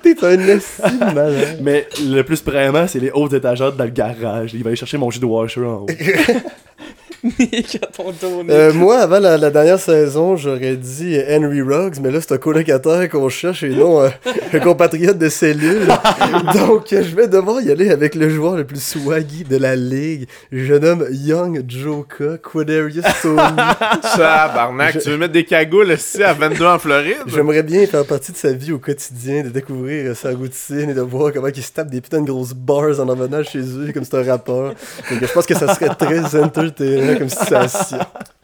[0.02, 1.58] T'es un esti de malade.
[1.60, 4.54] Mais le plus vraiment, c'est les hautes étagères dans le garage.
[4.54, 5.86] Il va aller chercher mon jus de washer en haut.
[7.24, 12.38] Euh, moi, avant la, la dernière saison, j'aurais dit Henry Ruggs, mais là, c'est un
[12.38, 14.08] colocataire qu'on cherche et non euh,
[14.52, 15.86] un compatriote de cellule.
[16.54, 20.28] Donc, je vais devoir y aller avec le joueur le plus swaggy de la ligue.
[20.50, 23.36] Je nomme Young Joka Quadarius Tony.
[24.16, 27.16] Tabarnak, tu veux mettre des cagoules ici à 22 en Floride?
[27.26, 31.02] J'aimerais bien faire partie de sa vie au quotidien, de découvrir sa routine et de
[31.02, 33.90] voir comment il se tape des putains de grosses bars en en venant chez eux
[33.92, 34.74] comme c'est un rappeur.
[35.10, 37.98] Donc, je pense que ça serait très entertainant comme situation.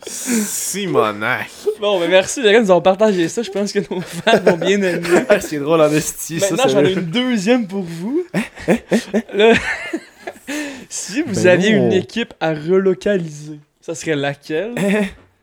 [0.06, 1.48] Simonac.
[1.80, 3.42] Bon, ben merci, les gars, nous avons partagé ça.
[3.42, 5.00] Je pense que nos fans vont bien aimer.
[5.28, 6.50] Ah, c'est drôle en esti, ça.
[6.50, 8.24] Maintenant, j'en ai une deuxième pour vous.
[9.34, 9.52] Là,
[10.88, 11.86] si vous Ben aviez non.
[11.86, 14.74] une équipe à relocaliser, ça serait laquelle?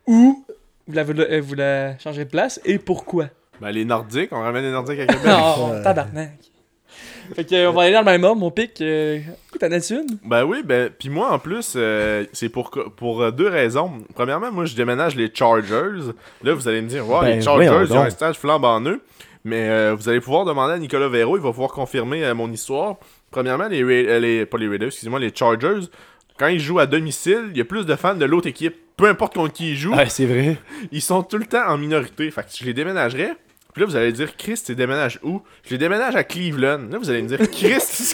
[0.07, 0.43] Ou
[0.87, 3.27] vous la, euh, vous la changerez de place et pourquoi?
[3.61, 5.25] Ben, les Nordiques, on ramène les Nordiques à Québec.
[5.25, 6.31] Non, tabarnak.
[7.35, 8.79] Fait que, on va aller dans le même ordre, mon pic.
[8.81, 9.19] Euh,
[9.59, 10.17] T'en as-tu une?
[10.25, 13.91] Ben oui, ben, puis moi en plus, euh, c'est pour, pour euh, deux raisons.
[14.15, 16.11] Premièrement, moi je déménage les Chargers.
[16.43, 18.79] Là, vous allez me dire, wow, Ben, les Chargers, voyons ils ont un stage flambant
[18.79, 18.99] neuf.
[19.45, 22.49] Mais euh, vous allez pouvoir demander à Nicolas Véro, il va pouvoir confirmer euh, mon
[22.51, 22.95] histoire.
[23.29, 25.81] Premièrement, les, Ra- euh, les pas les Raiders, excusez-moi, les Chargers,
[26.39, 28.75] quand ils jouent à domicile, il y a plus de fans de l'autre équipe.
[28.95, 30.57] Peu importe contre qui ils jouent, Ah, c'est vrai.
[30.91, 32.29] ils sont tout le temps en minorité.
[32.31, 33.31] Fait que je les déménagerais.
[33.73, 35.41] Puis là, vous allez dire, Chris, tu déménages où?
[35.65, 36.89] Je les déménage à Cleveland.
[36.91, 37.81] Là, vous allez me dire, Chris,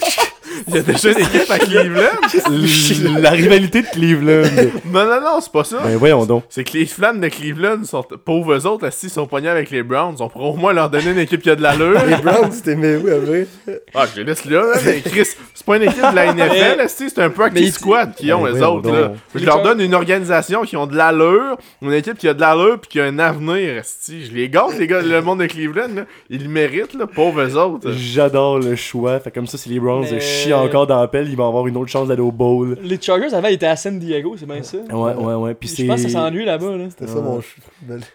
[0.68, 4.70] il y a déjà une équipe à Cleveland La rivalité de Cleveland.
[4.92, 5.78] Non, non, non, c'est pas ça.
[5.84, 6.44] ben voyons donc.
[6.48, 9.82] C'est que les fans de Cleveland sont pauvres eux autres, s'ils sont pognés avec les
[9.82, 12.00] Browns, on pourra au moins leur donner une équipe qui a de l'allure.
[12.06, 13.46] Les Browns, c'était mais oui, après.
[13.94, 16.80] ah, je les laisse là, là, mais Chris, c'est pas une équipe de la NFL,
[16.80, 19.12] esti, c'est un practice ils- squad qu'ils ont, Ben eux voyons autres, là.
[19.34, 22.40] Je Les leur donne une organisation qui ont de l'allure, une équipe qui a de
[22.40, 24.26] l'allure puis qui a un avenir, esti.
[24.26, 26.02] Je les gâte, les gars, le monde de Cleveland, là.
[26.28, 27.90] Ils le méritent, là, pauvres eux autres.
[27.92, 29.18] J'adore le choix.
[29.20, 31.66] Fait comme ça, si les Browns Mais- chient encore dans la pelle, ils vont avoir
[31.66, 32.78] une autre chance d'aller au bowl.
[32.82, 34.78] Les Chargers avant ils étaient à San Diego, c'est bien ça?
[34.78, 35.54] Ouais, ouais, ouais.
[35.54, 36.76] Puis Je pense que ça s'ennuie là-bas.
[36.76, 36.90] Là.
[36.90, 37.40] C'était ça mon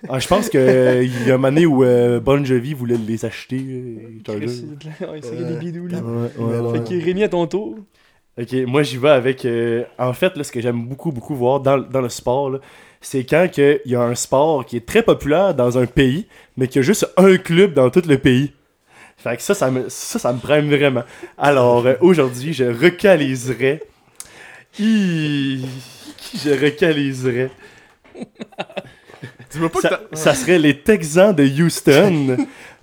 [0.10, 0.60] Ah, je pense qu'il
[1.28, 4.48] y a une année où euh, Bon Jovi voulait les acheter, euh, les Chargers.
[5.22, 5.98] C'est des bidous, là.
[6.00, 6.80] Ouais, ouais, ouais.
[6.80, 7.76] Fait que Rémi, à ton tour.
[8.38, 9.46] Ok, moi j'y vais avec.
[9.46, 12.60] euh, en fait, là, ce que j'aime beaucoup, beaucoup voir dans, dans le sport, là,
[13.00, 16.28] c'est quand que il y a un sport qui est très populaire dans un pays,
[16.58, 18.52] mais qu'il y a juste un club dans tout le pays.
[19.26, 21.02] Fait que ça, ça me, ça, ça me prime vraiment.
[21.36, 23.82] Alors, euh, aujourd'hui, je recaliserai.
[24.78, 25.66] Hi,
[26.16, 27.50] Qui je recaliserai?
[29.50, 32.38] Dis-moi pas que ça serait les Texans de Houston.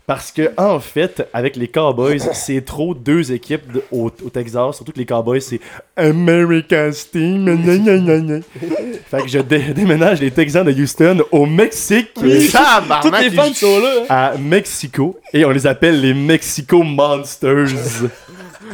[0.05, 4.75] Parce que, en fait, avec les Cowboys, c'est trop deux équipes de- au, au Texas.
[4.77, 5.61] Surtout que les Cowboys, c'est
[5.97, 7.45] America's team.
[7.45, 8.39] gna, gna, gna, gna.
[9.11, 12.11] Fait que je dé- déménage les Texans de Houston au Mexique.
[12.21, 12.49] Oui.
[12.51, 13.93] Tabarnak, Toutes les fans sont là.
[14.01, 14.07] hein.
[14.09, 15.19] À Mexico.
[15.33, 17.69] Et on les appelle les Mexico Monsters.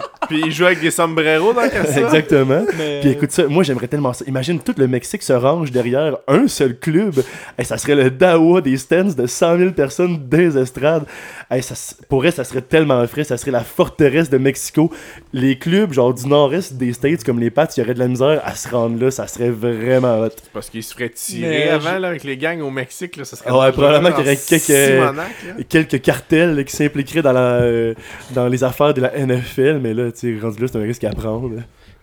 [0.28, 1.68] Puis ils jouent avec des sombreros dans le.
[1.98, 2.64] Exactement.
[2.76, 3.00] Mais...
[3.00, 4.24] Puis écoute ça, moi j'aimerais tellement ça.
[4.28, 7.14] Imagine tout le Mexique se range derrière un seul club.
[7.58, 11.04] Et ça serait le Dawa des stands de 100 000 personnes des estrades.
[11.50, 11.74] Hey, ça,
[12.08, 13.24] pour elle, ça serait tellement frais.
[13.24, 14.92] Ça serait la forteresse de Mexico.
[15.32, 18.08] Les clubs, genre du nord-est des States, comme les Pats, il y aurait de la
[18.08, 19.10] misère à se rendre là.
[19.10, 20.28] Ça serait vraiment hot.
[20.52, 23.24] Parce qu'ils se feraient tirer Mais avant je- là, avec les gangs au Mexique, là,
[23.24, 27.32] ça serait ouais, probablement qu'il y aurait quelques- Simonac, quelques cartels là, qui s'impliqueraient dans,
[27.32, 27.94] la, euh,
[28.32, 29.78] dans les affaires de la NFL.
[29.82, 31.50] Mais là, tu sais, rendu là, c'est un risque à prendre.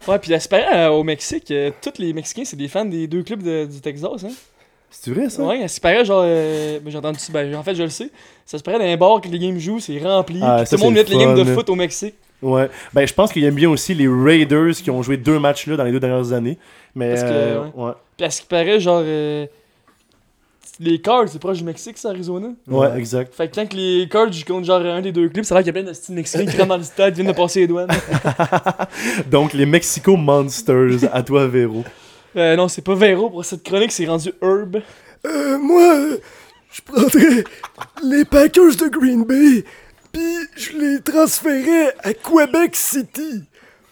[0.07, 2.85] Ouais, puis à ce paraît, euh, au Mexique, euh, tous les Mexicains, c'est des fans
[2.85, 4.23] des deux clubs de- du Texas.
[4.23, 4.31] Hein?
[4.91, 5.43] C'est vrai ça?
[5.43, 6.21] Ouais, à ce paraît, genre.
[6.25, 7.33] euh, ben, j'ai entendu ça.
[7.33, 8.09] Ben, en fait, je le sais.
[8.45, 10.39] Ça se paraît dans les bars que les games jouent, c'est rempli.
[10.43, 12.15] Ah, ça, tout le monde c'est met le les games de foot au Mexique.
[12.41, 15.67] Ouais, ben je pense qu'il aime bien aussi les Raiders qui ont joué deux matchs
[15.67, 16.57] là dans les deux dernières années.
[16.93, 17.83] Mais Parce que, euh, ouais.
[17.85, 17.91] ouais.
[18.17, 19.01] Puis à ce qui paraît, genre.
[20.79, 22.49] Les Cards, c'est proche du Mexique, ça, Arizona?
[22.67, 22.97] Ouais, Ouais.
[22.97, 23.33] exact.
[23.33, 25.57] Fait que quand que les Cards jouent contre genre un des deux clubs, ça a
[25.57, 27.31] l'air qu'il y a plein de styles mexicains qui rentrent dans le stade, qui viennent
[27.31, 27.87] de passer les douanes.
[29.31, 31.83] Donc les Mexico Monsters, à toi Véro.
[32.35, 34.81] Euh, non, c'est pas Vero pour cette chronique, c'est rendu Herb.
[35.25, 35.95] Euh, moi,
[36.71, 37.43] je prendrais
[38.03, 39.63] les Packers de Green Bay,
[40.11, 40.21] puis
[40.57, 43.43] je les transférais à Quebec City.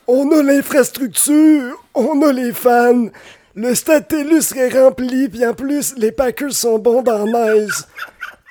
[0.07, 3.07] On a l'infrastructure, on a les fans,
[3.55, 7.71] le stade TELUS serait rempli, puis en plus, les Packers sont bons dans la neige.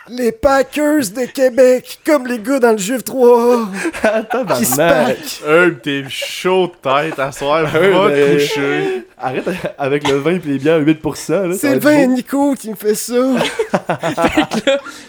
[0.08, 3.68] Les Packers de Québec, comme les gars dans le Juif 3
[4.02, 5.42] Attends, qui se packent.
[5.46, 9.06] Herb, t'es chaud de tête à soir, va te euh, coucher.
[9.22, 9.44] Arrête
[9.78, 11.48] avec le vin et les bières 8%.
[11.48, 12.12] Là, ça C'est le vin beau.
[12.14, 13.14] Nico qui me fait ça.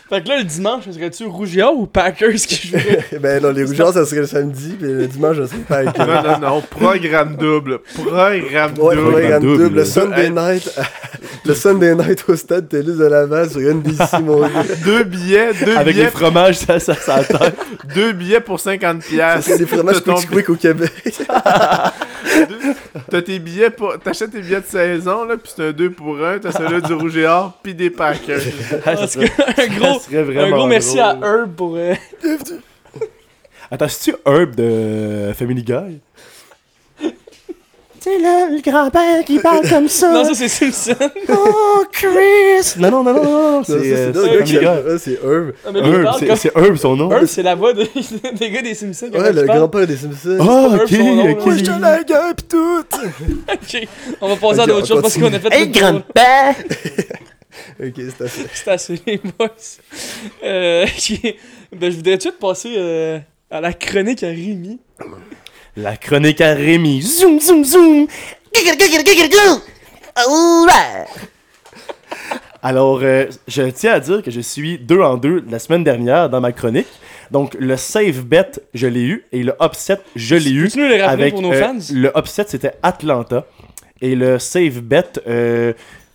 [0.10, 3.04] Fait que là, le dimanche, serais-tu Rougiard ou Packers qui jouerait?
[3.20, 6.08] Ben non, les Rougeards, ça serait le samedi, puis le dimanche, ça serait le Packers.
[6.08, 7.80] Non, non, non, programme double.
[7.96, 9.12] Programme Ouais, double.
[9.12, 9.64] programme double.
[9.64, 9.80] double.
[9.80, 9.86] Hey.
[9.88, 10.70] Sunday night
[11.46, 14.50] Le Sunday night au stade TELUS de Laval sur NBC, mon gars.
[14.86, 17.46] Deux billets, deux Avec billets, les fromages, ça, ça, ça attend.
[17.96, 19.50] deux billets pour 50 piastres.
[19.52, 20.92] C'est des fromages Quick Quick au Québec.
[23.10, 23.94] T'as tes billets pour...
[24.04, 26.94] T'achètes tes billets de saison, là, pis c'est un 2 pour 1, t'as celui du
[26.94, 28.42] rouge et or, pis des Packers.
[28.86, 31.40] Ah, ça serait- un gros, ça un gros merci à drôle.
[31.40, 31.76] Herb pour.
[31.78, 31.94] euh,
[33.72, 36.00] Attends, c'est-tu Herb de Family Guy?
[38.04, 40.12] C'est là le grand-père qui parle comme ça.
[40.12, 40.94] Non, ça c'est Simpson.
[41.30, 42.74] Oh, Chris!
[42.78, 46.10] Non, non, non, non, non, c'est c'est Herb.
[46.36, 47.10] C'est Herb son nom.
[47.12, 47.88] Herb, c'est la voix de-
[48.38, 49.10] des gars des Simpsons.
[49.14, 50.38] Ouais, le grand-père des Simpsons.
[50.42, 51.46] Ah, ok, ok.
[51.46, 52.84] Moi, je te la gueule pis tout!
[53.54, 53.88] Ok,
[54.20, 56.56] on va passer à d'autres choses parce qu'on a fait Hey, grand-père!
[57.82, 58.42] Ok, c'est assez.
[58.54, 59.48] C'est assez, les boys.
[60.44, 61.36] Euh, ok.
[61.72, 64.80] ben, je voudrais tout de suite passer euh, à la chronique à Rémi.
[65.76, 67.02] La chronique à Rémi.
[67.02, 68.08] Zoom, zoom, zoom!
[72.62, 76.30] Alors, euh, je tiens à dire que je suis deux en deux la semaine dernière
[76.30, 76.88] dans ma chronique.
[77.32, 80.70] Donc, le save bet, je l'ai eu, et le upset, je l'ai eu.
[81.02, 81.80] Avec, pour nos euh, fans?
[81.92, 83.48] le upset, c'était Atlanta.
[84.00, 85.74] Et le save bet, euh,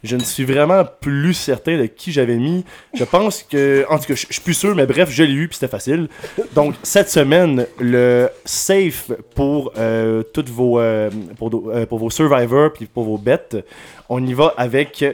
[0.08, 2.64] je ne suis vraiment plus certain de qui j'avais mis.
[2.94, 3.84] Je pense que.
[3.88, 5.70] En tout cas, je je suis plus sûr, mais bref, je l'ai eu, puis c'était
[5.70, 6.08] facile.
[6.54, 10.80] Donc, cette semaine, le safe pour euh, toutes vos.
[10.80, 13.62] euh, pour, euh, pour vos survivors, puis pour vos bets,
[14.08, 15.04] on y va avec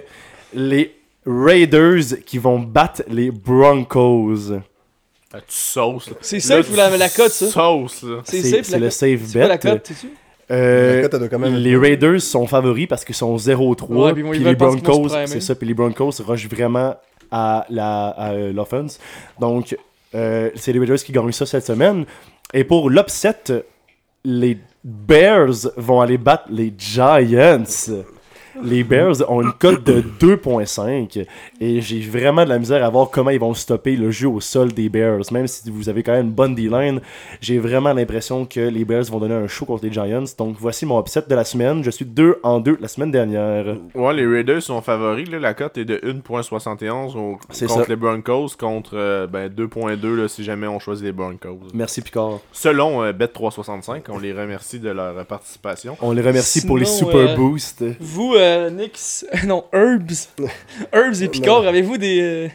[0.54, 0.94] les
[1.26, 4.52] Raiders qui vont battre les Broncos.
[5.32, 6.16] Ah, tu sauces, là.
[6.20, 7.46] C'est safe ou la, la cote, ça?
[7.48, 8.20] Sauce, là.
[8.24, 9.70] C'est C'est safe, c'est le C'est quoi la bet.
[9.70, 10.08] cote, sais-tu?
[10.50, 13.86] Euh, quand même les Raiders sont favoris parce qu'ils sont 0-3.
[13.88, 15.54] Ouais, puis puis les Broncos, c'est ça.
[15.54, 16.96] Puis les Broncos rushent vraiment
[17.30, 18.98] à la à, euh, l'offense.
[19.40, 19.76] Donc,
[20.14, 22.04] euh, c'est les Raiders qui gagnent ça cette semaine.
[22.52, 23.64] Et pour l'upset,
[24.24, 27.64] les Bears vont aller battre les Giants.
[28.62, 31.26] Les Bears ont une cote de 2.5
[31.60, 34.40] et j'ai vraiment de la misère à voir comment ils vont stopper le jeu au
[34.40, 35.22] sol des Bears.
[35.32, 37.00] Même si vous avez quand même une bonne D-line,
[37.40, 40.24] j'ai vraiment l'impression que les Bears vont donner un show contre les Giants.
[40.38, 41.82] Donc voici mon upset de la semaine.
[41.82, 43.76] Je suis 2 en 2 la semaine dernière.
[43.94, 45.28] Ouais, les Raiders sont favoris.
[45.30, 47.86] Là, la cote est de 1.71 au- C'est contre ça.
[47.88, 51.58] les Broncos, contre euh, ben, 2.2 là, si jamais on choisit les Broncos.
[51.72, 52.38] Merci Picard.
[52.52, 55.96] Selon euh, Bet365, on les remercie de leur euh, participation.
[56.00, 57.84] On les remercie pour les super euh, boosts.
[58.00, 59.26] Vous, euh, Nix.
[59.46, 60.28] Non, Herbs.
[60.92, 62.48] Herbs et Picard, avez-vous des, euh,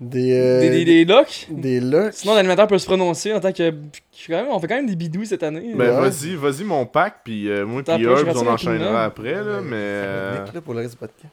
[0.00, 1.46] Des, euh, des, des, des locks?
[1.50, 2.14] des locks.
[2.14, 3.70] Sinon, l'animateur peut se prononcer en tant que.
[3.70, 5.72] on fait quand même des bidouilles cette année.
[5.74, 6.08] Ben Ouais.
[6.10, 9.76] vas-y, vas-y mon pack, puis euh, moi puis Herbs, on enchaînera après, là, mais...
[9.76, 11.32] euh, Nick, là, pour le reste du podcast.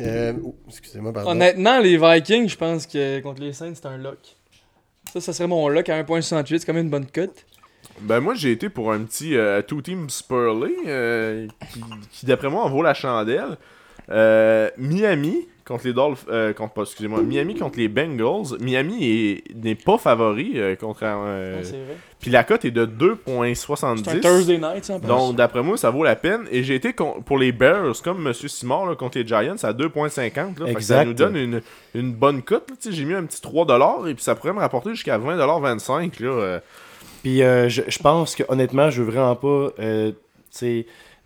[0.00, 1.30] Euh, oh, excusez-moi, pardon.
[1.30, 4.18] Honnêtement, les Vikings, je pense que contre les Saints, c'est un lock.
[5.12, 7.44] Ça, ça serait mon lock à 1.68, c'est quand même une bonne cote.
[8.02, 11.80] Ben moi j'ai été pour un petit euh, two team Spurley euh, qui,
[12.12, 13.56] qui, d'après moi en vaut la chandelle.
[14.10, 18.58] Euh, Miami contre les Dolphins, euh, contre pas excusez-moi, Miami contre les Bengals.
[18.58, 21.96] Miami est- n'est pas favori euh, contre euh, Ouais, c'est vrai.
[22.18, 24.20] puis la cote est de C'est un 2.70.
[24.20, 24.98] Thursday night, ça.
[24.98, 28.48] Donc d'après moi ça vaut la peine et j'ai été pour les Bears comme monsieur
[28.48, 31.04] Simard là, contre les Giants à 2.50 là, Fait que ça Exact.
[31.04, 31.60] nous donne une,
[31.94, 35.18] une bonne cote j'ai mis un petit 3 et puis ça pourrait me rapporter jusqu'à
[35.18, 36.60] 20,25 là.
[37.22, 40.12] Puis euh, je, pense que honnêtement, je veux vraiment pas euh,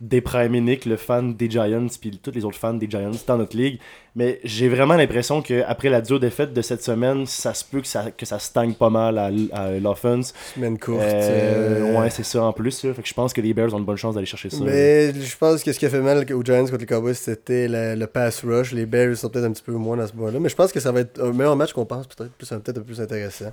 [0.01, 3.55] déprimer Nick, le fan des Giants, puis tous les autres fans des Giants dans notre
[3.55, 3.79] ligue.
[4.15, 7.87] Mais j'ai vraiment l'impression qu'après la dure défaite de cette semaine, ça se peut que
[7.87, 10.33] ça, que ça stagne pas mal à, l- à l'offense.
[10.53, 11.01] Semaine courte.
[11.01, 12.83] Euh, euh, ouais, c'est ça en plus.
[12.83, 12.93] Là.
[12.93, 14.57] Fait que je pense que les Bears ont une bonne chance d'aller chercher ça.
[14.63, 17.67] Mais je pense que ce qui a fait mal aux Giants contre les Cowboys, c'était
[17.69, 18.71] le pass rush.
[18.71, 20.39] Les Bears sont peut-être un petit peu moins dans ce point-là.
[20.39, 22.69] Mais je pense que ça va être un meilleur match qu'on pense, peut-être plus, peut-être
[22.69, 23.51] un peu plus intéressant.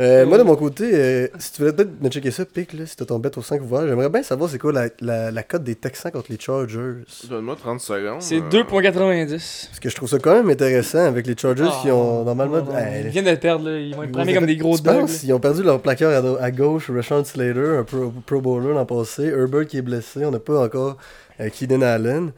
[0.00, 2.86] Euh, Moi, de mon côté, euh, si tu voulais peut-être me checker ça, Pic, là,
[2.86, 5.42] si t'as ton bet au 5 ouvert, j'aimerais bien savoir c'est quoi la, la, la
[5.44, 7.02] cote des Texans contre les Chargers.
[7.28, 8.20] Donne-moi 30 secondes.
[8.22, 8.48] C'est euh.
[8.50, 9.68] 2.90.
[9.92, 12.64] Je trouve ça quand même intéressant avec les Chargers qui ont normalement.
[12.74, 13.78] Ah, Hey, Ils viennent de perdre, là.
[13.78, 15.06] Ils vont être avez- comme des gros dogs.
[15.22, 18.86] Ils ont perdu leur plaqueur à, à gauche, Rashawn Slater, un pro, pro bowler l'an
[18.86, 19.24] passé.
[19.24, 20.24] Herbert qui est blessé.
[20.24, 20.96] On n'a pas encore
[21.40, 22.32] euh, Keenan Allen.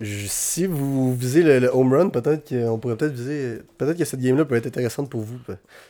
[0.00, 3.58] Je- si vous visez le, le home run, peut-être qu'on pourrait peut-être viser.
[3.76, 5.36] Peut-être que cette game-là peut être intéressante pour vous.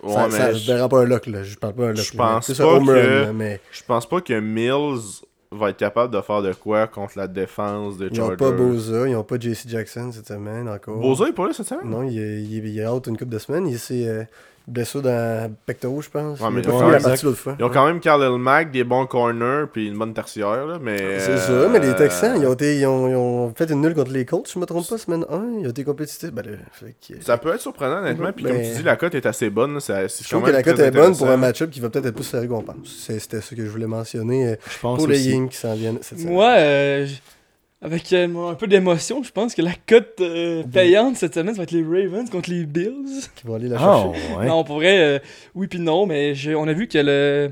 [0.02, 1.42] Ouais, ça, ça, je, verrai pas un lock, là.
[1.44, 1.98] Je parle pas un lock.
[1.98, 5.20] Je pense pas home que- run, mais je pense pas que Mills
[5.52, 8.36] va être capable de faire de quoi contre la défense de ils n'ont Chargers.
[8.36, 10.98] pas Boza, ils n'ont pas JC Jackson cette semaine encore.
[10.98, 11.88] Boza est pas là cette semaine?
[11.90, 13.66] Non, il est, il est, il est out une couple de semaines.
[13.66, 14.28] Il s'est
[14.70, 16.40] euh, blessé dans pectoraux, je pense.
[16.40, 17.56] Ouais, mais ouais, la fois.
[17.58, 21.18] Ils ont quand même Khalil Mack, des bons corners, puis une bonne tertiaire, là, mais...
[21.18, 23.80] C'est euh, ça, mais les Texans, ils ont, été, ils, ont, ils ont fait une
[23.80, 25.60] nulle contre les Colts, si je me trompe pas, semaine 1.
[25.60, 26.32] Ils ont été compétitifs.
[26.32, 26.44] Ben,
[27.20, 29.74] Ça peut être surprenant, honnêtement, puis Mais- comme tu dis, la cote est assez bonne,
[29.74, 31.70] là, c'est c'est je quand trouve que même la cote est bonne pour un match-up
[31.70, 33.04] qui va peut-être être plus sérieux qu'on pense.
[33.06, 35.20] C'est- C'était ce que je voulais mentionner euh, Je pense pour les.
[35.20, 36.32] Yings qui s'en viennent cette semaine.
[36.32, 37.06] Moi, euh,
[37.82, 41.58] Avec euh, un peu d'émotion, je pense que la cote euh, payante cette semaine, ça
[41.58, 43.22] va être les Ravens contre les Bills.
[43.36, 44.36] Qui vont aller la Ah, chercher.
[44.36, 44.46] ouais.
[44.46, 45.18] Non, pour vrai, euh,
[45.54, 47.50] oui puis non, mais on a vu que le,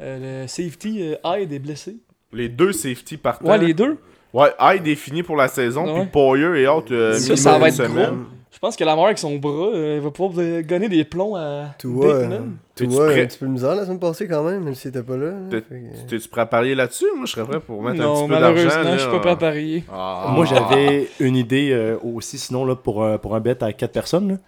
[0.00, 1.96] euh, le safety euh, Hyde est blessé.
[2.32, 3.48] Les deux safety partants.
[3.50, 3.96] Ouais, les deux.
[4.32, 7.74] Ouais, Hyde est fini pour la saison, puis Poyer out euh, Ça, ça va être
[7.74, 8.06] semaine.
[8.10, 8.16] gros.
[8.54, 11.34] Je pense que Lamar avec son bras, euh, il va pouvoir euh, gonner des plombs
[11.34, 12.38] à Tua, euh.
[12.74, 13.22] T'es-tu Tua a prêt?
[13.22, 15.26] un petit peu de misère la semaine passée quand même, même s'il était pas là.
[15.26, 15.32] là.
[15.50, 15.74] T'es- Fait
[16.06, 17.04] que- T'es-tu prêt à parier là-dessus?
[17.16, 18.54] Moi, je serais prêt pour mettre un Non, petit peu d'argent.
[18.54, 18.96] malheureusement, là.
[18.96, 19.84] je suis pas prêt à parier.
[19.92, 20.26] Ah.
[20.34, 23.92] Moi, j'avais une idée euh, aussi, sinon, là, pour, un- pour un bet à 4
[23.92, 24.38] personnes.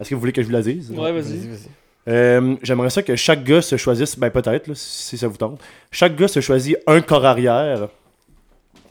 [0.00, 0.90] Est-ce que vous voulez que je vous la dise?
[0.90, 1.22] Ouais, vas-y.
[1.22, 1.68] Vas-y, vas-y.
[2.08, 5.60] Euh, J'aimerais ça que chaque gars se choisisse, ben peut-être, là, si ça vous tente.
[5.92, 7.88] Chaque gars se choisit un corps arrière,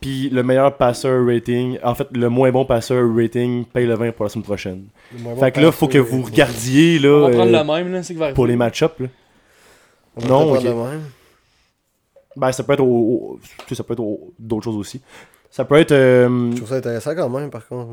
[0.01, 4.11] puis le meilleur passeur rating, en fait, le moins bon passeur rating paye le 20
[4.13, 4.85] pour la semaine prochaine.
[5.15, 7.63] Le moins bon Fait que là, faut que vous regardiez, là, On va prendre euh,
[7.63, 9.07] le même, là, c'est que va pour les match-ups, là.
[10.17, 10.63] On va Non, pas ok.
[10.65, 11.01] prendre le même.
[12.35, 15.01] Ben, ça peut être, au- au- tu sais, ça peut être au- d'autres choses aussi.
[15.49, 15.91] Ça peut être...
[15.91, 17.87] euh, Je trouve ça intéressant quand même, par contre.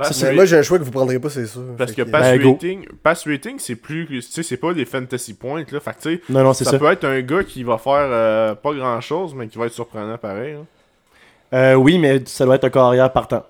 [0.00, 1.62] Ça, Mais rate- moi j'ai un choix que vous prendrez pas, c'est sûr.
[1.78, 4.06] Parce que pass Ben, rating, pass rating, c'est plus.
[4.08, 5.80] Tu sais, c'est pas des fantasy points, là.
[5.80, 6.78] Fait que, tu sais, Non, non, c'est ça, ça.
[6.78, 9.72] peut être un gars qui va faire euh, pas grand chose, mais qui va être
[9.72, 10.54] surprenant pareil.
[10.54, 10.64] hein.
[11.52, 13.44] Euh, oui, mais ça doit être un corps arrière partant.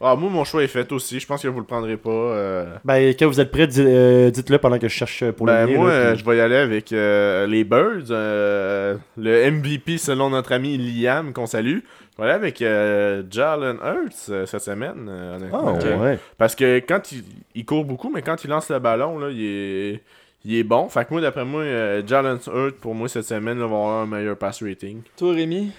[0.00, 1.18] Ah, moi, mon choix est fait aussi.
[1.18, 2.08] Je pense que vous le prendrez pas.
[2.10, 2.66] euh.
[2.84, 5.72] Ben, quand vous êtes prêts, di- euh, dites-le pendant que je cherche pour Ben, le
[5.72, 8.10] mien, moi, là, puis- je vais y aller avec euh, les Birds.
[8.12, 11.78] euh, le MVP selon notre ami Liam, qu'on salue.
[12.16, 15.78] Je vais aller avec euh, Jalen Hurts euh, cette semaine, euh, honnêtement.
[15.80, 16.18] Ah, ouais.
[16.36, 17.24] Parce que quand il,
[17.56, 20.00] il court beaucoup, mais quand il lance le ballon, là, il est,
[20.44, 20.88] il est bon.
[20.88, 24.02] Fait que moi, d'après moi, euh, Jalen Hurts, pour moi, cette semaine, là, va avoir
[24.02, 25.00] un meilleur pass rating.
[25.16, 25.72] Toi, Rémi?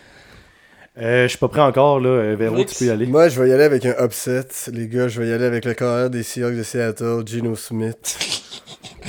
[0.97, 2.09] Euh, je suis pas prêt encore, là.
[2.09, 3.05] Euh, Véro, tu peux y aller.
[3.05, 4.43] Moi, je vais y aller avec un upset.
[4.73, 8.17] Les gars, je vais y aller avec le carrière des Seahawks de Seattle, Geno Smith.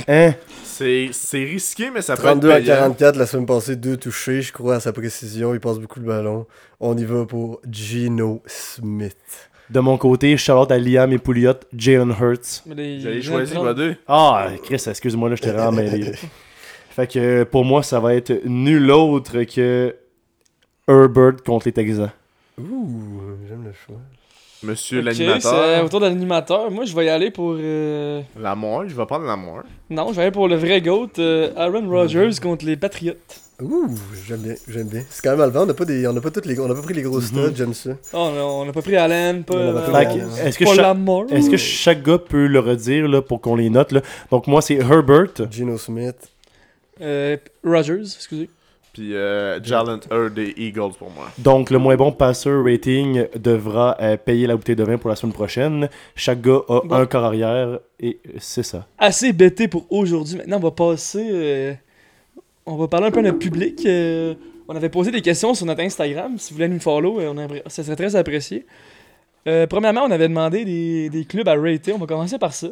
[0.07, 0.33] Hein?
[0.63, 2.75] C'est c'est risqué, mais ça peut 32 être à payant.
[2.75, 4.41] 44 la semaine passée, deux touchés.
[4.41, 5.53] Je crois à sa précision.
[5.53, 6.47] Il passe beaucoup le ballon.
[6.79, 9.17] On y va pour Geno Smith.
[9.69, 12.63] De mon côté, Charlotte à Liam et Pouliot, Jalen Hurts.
[12.65, 13.95] Mais les- J'avais les choisi gens- moi deux.
[14.07, 16.11] Ah, Chris, excuse-moi, là, je t'ai vraiment mêlé.
[16.89, 19.95] Fait que pour moi, ça va être nul autre que
[20.87, 22.11] Herbert contre les Texans.
[22.59, 23.97] Ouh, j'aime le choix.
[24.63, 25.85] Monsieur Ok, c'est l'animateur.
[25.85, 26.69] autour de l'animateur.
[26.69, 27.55] Moi, je vais y aller pour.
[27.57, 29.63] euh, Lamar, je vais prendre Lamar.
[29.89, 33.13] Non, je vais aller pour le vrai GOAT, euh, Aaron Rodgers contre les Patriots.
[33.59, 33.87] Ouh,
[34.27, 35.03] j'aime bien, j'aime bien.
[35.09, 36.73] C'est quand même malvant, on n'a pas, des, on n'a pas, toutes les, on n'a
[36.75, 37.21] pas pris les gros Mhm.
[37.21, 37.91] studs, j'aime ça.
[38.13, 40.81] Oh, on a- on n'a pas pris Allen, pas, a euh, est-ce que, pas cha-
[40.81, 41.23] Lamar.
[41.31, 43.91] est-ce que chaque gars peut le redire là, pour qu'on les note?
[43.91, 44.01] Là?
[44.31, 45.27] Donc moi, c'est Herbert.
[45.51, 46.15] Geno Smith.
[47.01, 48.49] Euh, Rodgers, excusez.
[48.93, 49.99] Puis euh, Jalen
[50.35, 51.29] des Eagles pour moi.
[51.37, 55.15] Donc le moins bon passeur rating devra euh, payer la bouteille de vin pour la
[55.15, 55.89] semaine prochaine.
[56.15, 56.95] Chaque gars a Bon.
[56.95, 58.85] un corps arrière et c'est ça.
[58.97, 60.35] Assez bêté pour aujourd'hui.
[60.37, 61.25] Maintenant, on va passer.
[61.31, 61.73] euh,
[62.65, 63.81] on va parler un peu à notre public.
[63.85, 64.33] euh,
[64.67, 66.37] on avait posé des questions sur notre Instagram.
[66.37, 67.35] Si vous voulez nous follow, on
[67.67, 68.65] ça serait très apprécié.
[69.47, 71.93] Euh, premièrement, on avait demandé des, des clubs à rater.
[71.93, 72.67] On va commencer par ça.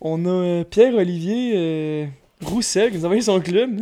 [0.00, 2.06] On a Pierre-Olivier euh,
[2.44, 3.80] Roussel qui nous a envoyé son club.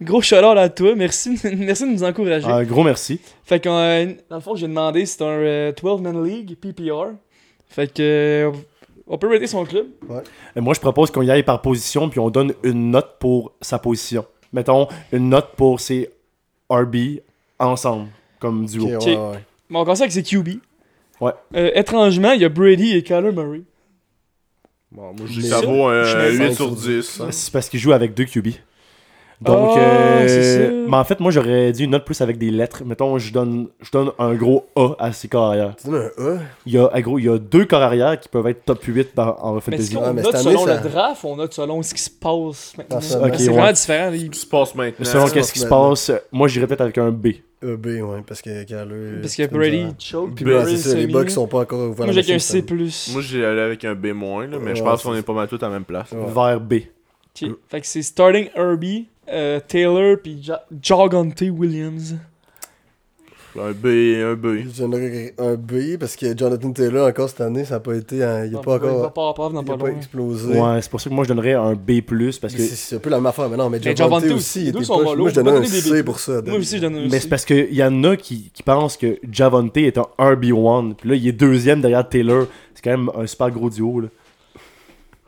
[0.00, 0.94] Gros shout à toi.
[0.96, 2.46] Merci, merci de nous encourager.
[2.46, 3.20] Un gros merci.
[3.44, 7.12] Fait que, euh, dans le fond, j'ai demandé, c'est un euh, 12-man league, PPR.
[7.68, 8.52] Fait que, euh,
[9.06, 9.86] on peut rater son club.
[10.56, 13.52] Et moi, je propose qu'on y aille par position puis on donne une note pour
[13.60, 14.24] sa position.
[14.52, 16.10] Mettons une note pour ses
[16.70, 16.96] RB
[17.58, 18.96] ensemble, comme duo.
[18.96, 19.38] Ok, ouais, ouais.
[19.68, 20.60] Mais on commence avec ses QB.
[21.20, 21.32] Ouais.
[21.54, 23.62] Euh, étrangement, il y a Brady et Kyler Murray.
[24.94, 27.20] Bon, moi, je dis Mais ça vaut un je mets 8 cinq sur sur 10.
[27.20, 27.26] hein.
[27.30, 28.48] C'est parce qu'il joue avec deux QB.
[29.40, 32.82] Donc, Ah, euh, mais en fait, moi, j'aurais dit une note plus avec des lettres.
[32.86, 35.74] Mettons, je donne, je donne un gros A à ses corps arrière.
[35.76, 36.38] Tu donnes un A?
[36.64, 38.82] Il y a, ah, gros, il y a deux corps arrière qui peuvent être top
[38.84, 39.96] 8 dans, en Mais fantasy.
[39.96, 42.10] mais note cette année, selon ça- le draft ou on note selon ce qui se
[42.10, 42.98] passe maintenant?
[43.22, 43.54] Ah, que c'est ouais.
[43.54, 44.10] vraiment différent.
[44.12, 45.04] Ce qui se passe maintenant.
[45.04, 45.90] Selon qu'est-ce qui se maintenant.
[45.90, 47.26] passe, moi, j'irais peut-être avec un B.
[47.62, 49.20] A, B, ouais, parce que Kyler.
[49.20, 51.06] Parce que Brady choke, Puis ouais, c'est ça, les.
[51.06, 52.06] Bucks sont pas encore ouverts.
[52.06, 53.12] Moi, j'ai qu'un machine, C+.
[53.12, 55.56] Moi, j'ai allé avec un B-, là, mais je pense qu'on est pas mal tous
[55.56, 56.12] à la même place.
[56.12, 56.32] Ouais.
[56.32, 56.74] Vers B.
[57.68, 60.40] Fait que c'est starting Herbie, euh, Taylor, puis
[60.80, 62.16] Jogante Williams.
[63.56, 64.64] Un B, un B.
[64.68, 68.22] Je donnerais un B parce que Jonathan Taylor, encore cette année, ça n'a pas été.
[68.24, 69.12] hein, il a Ah, pas Il encore.
[69.12, 69.32] pas
[69.62, 70.58] pas pas explosé.
[70.58, 72.62] Ouais, c'est pour ça que moi, je donnerais un B+, parce Parce que...
[72.62, 75.00] c'est un peu la même affaire, mais non, mais Javante Javonte aussi, était deux sont
[75.16, 76.04] Moi, je donnerais un C B+.
[76.04, 76.42] pour ça.
[76.42, 77.28] Moi aussi, je donne un Mais c'est C.
[77.28, 81.14] parce qu'il y en a qui, qui pensent que Javonte est un RB1, puis là,
[81.14, 82.46] il est deuxième derrière Taylor.
[82.74, 84.08] C'est quand même un super gros duo, là.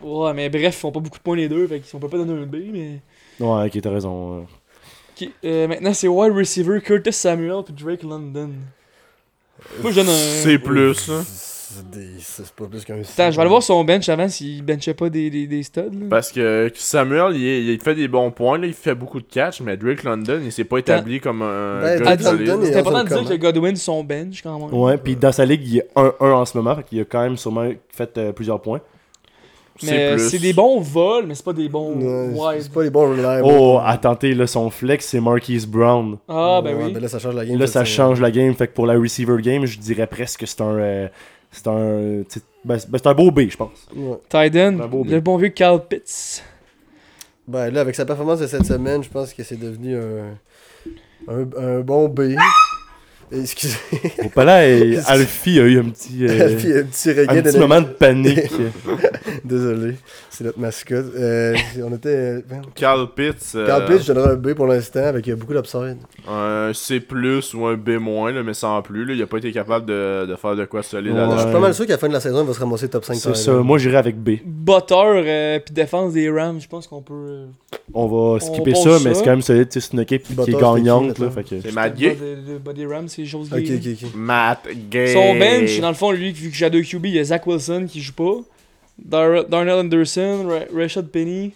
[0.02, 2.18] Ouais, mais bref, ils font pas beaucoup de points les deux, fait qu'on peut pas
[2.18, 3.00] donner un B, mais...
[3.38, 4.46] Ouais, ok, t'as raison.
[5.20, 8.50] Ok, euh, maintenant c'est wide receiver Curtis Samuel puis Drake London.
[9.82, 10.12] Moi je donne un...
[10.12, 11.22] C+, hein.
[11.26, 14.94] c'est c'est pas plus qu'un Attends, je vais aller voir son bench avant s'il benchait
[14.94, 15.80] pas des, des, des studs.
[15.92, 16.06] là.
[16.10, 19.26] Parce que Samuel, il, est- il fait des bons points, là, il fait beaucoup de
[19.26, 22.46] catch, mais Drake London, il s'est pas établi comme un Ben, gars Drake solide.
[22.48, 24.74] London, il- C'est important de dire que Godwin son bench quand même.
[24.78, 27.22] Ouais, puis dans sa ligue, il est 1-1 en ce moment, fait qu'il a quand
[27.22, 28.80] même sûrement fait euh, plusieurs points.
[29.78, 30.30] Plus.
[30.30, 32.60] c'est des bons vols, mais c'est pas des bons Ouais.
[32.60, 33.42] C'est pas les bons reliables.
[33.46, 36.16] Oh, à tenter, là, son flex, c'est Marquise Brown.
[36.28, 36.92] Ah, ben Ouais, oui.
[36.92, 37.58] ben là, ça change la game.
[37.58, 38.54] Là, ça change la game.
[38.54, 40.76] Fait que pour la receiver game, je dirais presque que c'est un.
[40.78, 41.08] euh,
[41.50, 42.22] c'est un.
[42.64, 43.86] Ben, c'est ben, c'est un beau B, je pense.
[43.94, 44.16] Ouais.
[44.88, 46.42] Beau le bon vieux Carl Pitts.
[47.48, 50.36] Ben là, avec sa performance de cette semaine, je pense que c'est devenu un,
[51.28, 52.34] un, un bon B.
[53.32, 53.76] Excusez.
[54.24, 56.26] Au palais, et Alfie a eu un petit.
[56.26, 58.50] euh, Puis un petit un petit de moment de panique.
[59.44, 59.94] Désolé,
[60.30, 61.06] c'est notre mascotte.
[61.16, 62.44] Euh, on était.
[62.74, 65.96] Carl Pitts, euh, Carl Pitts, je donnerais un B pour l'instant avec euh, beaucoup d'upside.
[66.28, 67.00] un C+,
[67.54, 69.04] ou un B-, là, mais sans plus.
[69.04, 71.26] Là, il a pas été capable de, de faire de quoi solide Ouais.
[71.36, 72.88] Je suis pas mal sûr qu'à la fin de la saison, il va se ramasser
[72.88, 73.52] top 5 C'est ça.
[73.54, 74.36] Moi, j'irais avec B.
[74.44, 77.14] Butter, euh, puis défense des Rams, je pense qu'on peut.
[77.14, 77.46] euh,
[77.94, 79.04] On va skipper ça, ça.
[79.08, 79.68] mais c'est quand même solide.
[79.68, 81.14] tu sais, C'est une équipe qui est gagnante.
[81.14, 81.30] qui, Là, mettons?
[81.30, 81.60] fait que...
[81.62, 82.16] C'est pas Gay.
[82.86, 83.76] Rams, c'est choses Ok, gays.
[83.92, 84.10] ok, ok.
[84.14, 85.12] Matt Gay.
[85.12, 87.46] Son bench, dans le fond, lui, vu que j'ai deux QB, il y a Zach
[87.46, 88.36] Wilson qui joue pas,
[88.98, 91.52] Dar Darnell Anderson, Ra- Rashad Penny,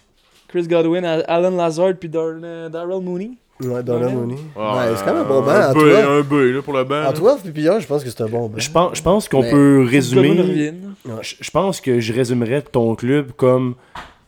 [0.47, 2.33] Chris Godwin, Al- Alan Lazard, puis Dar
[2.69, 3.31] Darrell Mooney.
[3.63, 4.09] Ouais, Darnell.
[4.15, 4.33] Mooney.
[4.55, 5.49] Ouais, c'est quand même un bon banc.
[5.51, 7.03] Un À B, toi, un B, là, pour le banc.
[7.07, 8.57] à toi, puis je pense que c'est un bon banc.
[8.57, 10.73] Je pense, je pense qu'on peut résumer.
[11.21, 13.75] Je je pense que je résumerais ton club comme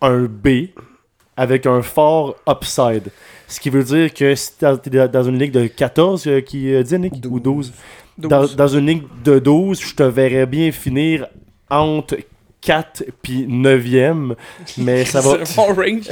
[0.02, 0.68] un B
[1.36, 3.10] avec un fort upside.
[3.54, 6.74] Ce qui veut dire que si t'es dans- dans une ligue de 14 euh, qui
[6.74, 7.72] euh, dit Nick, ou 12,
[8.18, 8.56] Dans, 12.
[8.56, 11.28] dans une ligue de 12, je te verrais bien finir
[11.70, 12.18] entre
[12.62, 14.34] 4 puis 9e,
[14.80, 15.38] mais ça va.
[15.46, 16.10] C'est un bon range.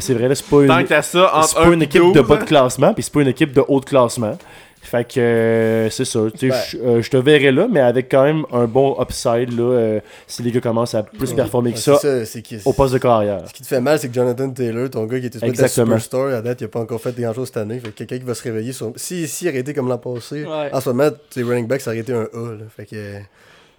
[0.00, 2.36] C'est vrai, là, c'est pas Tant une, ça, entre pas 1 une équipe de bas
[2.38, 4.36] de classement, puis c'est pas une équipe de haut de classement.
[4.82, 6.20] Fait que euh, c'est ça.
[6.32, 6.56] tu sais, Ben.
[6.70, 10.00] Je euh, je te verrais là, mais avec quand même un bon upside là, euh,
[10.26, 12.98] si les gars commencent à plus performer que ça c'est c'est qui- au poste de
[12.98, 13.46] carrière.
[13.46, 15.98] Ce qui te fait mal, c'est que Jonathan Taylor, ton gars qui était Exactement.
[15.98, 17.78] superstar, à date, il a pas encore fait grand chose cette année.
[17.78, 18.92] Fait que quelqu'un qui va se réveiller sur.
[18.96, 20.70] Si, si il aurait été comme l'an passé, Ouais.
[20.72, 22.52] en ce moment, tes running backs, ça aurait été un A.
[22.54, 22.64] Là.
[22.74, 23.18] Fait que.
[23.18, 23.22] tu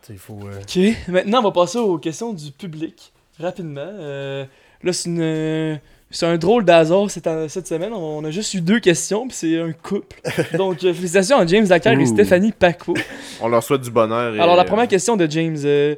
[0.03, 0.39] sais, il faut.
[0.45, 3.81] euh, Ok, maintenant on va passer aux questions du public, rapidement.
[3.89, 4.45] Euh,
[4.83, 5.79] là, c'est une.
[6.11, 7.93] C'est un drôle d'hasard cette, cette semaine.
[7.93, 10.17] On a juste eu deux questions, puis c'est un couple.
[10.57, 12.05] Donc, euh, félicitations à James Lacaire et.
[12.05, 12.93] Stéphanie Paco.
[13.41, 14.35] On leur souhaite du bonheur.
[14.35, 15.57] et- Alors, la première question de James.
[15.63, 15.95] euh,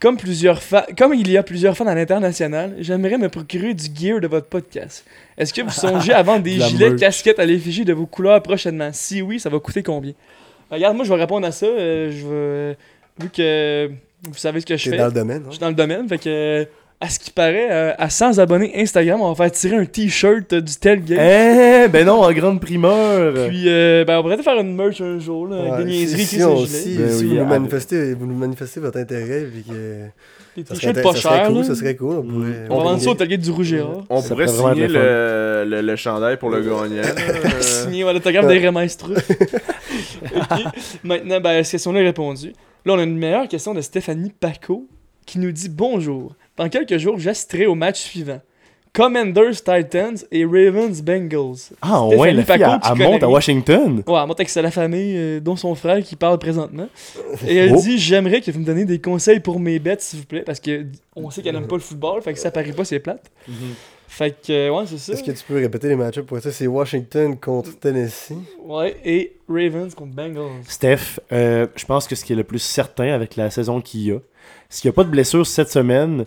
[0.00, 3.84] comme, plusieurs fa- comme il y a plusieurs fans à l'international, j'aimerais me procurer du
[3.94, 5.06] gear de votre podcast.
[5.38, 7.00] Est-ce que vous songez à vendre des gilets, merch.
[7.00, 8.90] casquettes à l'effigie de vos couleurs prochainement?
[8.92, 10.12] Si oui, ça va coûter combien?
[10.70, 11.64] Regarde, moi, je vais répondre à ça.
[11.66, 13.22] euh, je.
[13.24, 13.88] Vu que
[14.28, 14.96] vous savez ce que je T'es fais.
[14.98, 15.38] dans le domaine.
[15.42, 15.46] hein?
[15.46, 16.64] Je suis dans le domaine, fait que euh,
[17.00, 20.52] à ce qui paraît, euh, à 100 abonnés Instagram, on va faire tirer un t-shirt
[20.54, 21.18] euh, du tailgate.
[21.20, 23.48] Eh, ben non, en grande primeur.
[23.48, 26.24] Puis euh, ben, on pourrait faire une merch un jour, là, avec Ouais, des niaiseries
[26.24, 28.80] si, qui on- sont si, Ben si oui, vous, nous avec- manifestez, vous nous manifestez
[28.80, 30.04] votre intérêt, puis que.
[30.56, 31.48] Des t-shirts pas chers.
[31.48, 32.14] cool, ça serait cool.
[32.18, 32.66] On pourrait.
[32.70, 34.04] On va on vendre ça au tailgate du Rouge et Or.
[34.08, 37.02] On Ça pourrait signer le, le, le chandail pour le gagnant.
[37.02, 39.06] Euh, ouais, l'autographe des Remestres.
[40.24, 40.62] Ok.
[41.04, 42.52] Maintenant, ben, cette question-là est répondue.
[42.84, 44.86] Là, on a une meilleure question de Stéphanie Paco
[45.26, 46.34] qui nous dit Bonjour.
[46.56, 48.40] Dans quelques jours, j'assisterai au match suivant.
[48.92, 51.72] Commanders Titans et Ravens Bengals.
[51.82, 53.28] Ah Stéphanie ouais, la fille, Paco, elle, monte à.
[53.28, 54.02] Washington.
[54.06, 56.86] Ouais, elle monte avec la famille, euh, dont son frère qui parle présentement.
[57.48, 57.80] Et elle Oh.
[57.80, 60.60] dit J'aimerais que vous me donniez des conseils pour mes bêtes, s'il vous plaît, parce
[60.60, 60.86] que
[61.16, 63.32] on sait qu'elle n'aime pas le football, fait que ça paraît pas, c'est plate.
[64.06, 65.12] Fait que, euh, ouais, c'est ça.
[65.14, 66.52] Est-ce que tu peux répéter les match-ups pour ça?
[66.52, 68.36] C'est Washington contre Tennessee.
[68.64, 70.62] Ouais, et Ravens contre Bengals.
[70.68, 74.02] Steph, euh, je pense que ce qui est le plus certain avec la saison qu'il
[74.02, 74.18] y a,
[74.68, 76.24] s'il n'y a pas de blessure cette semaine,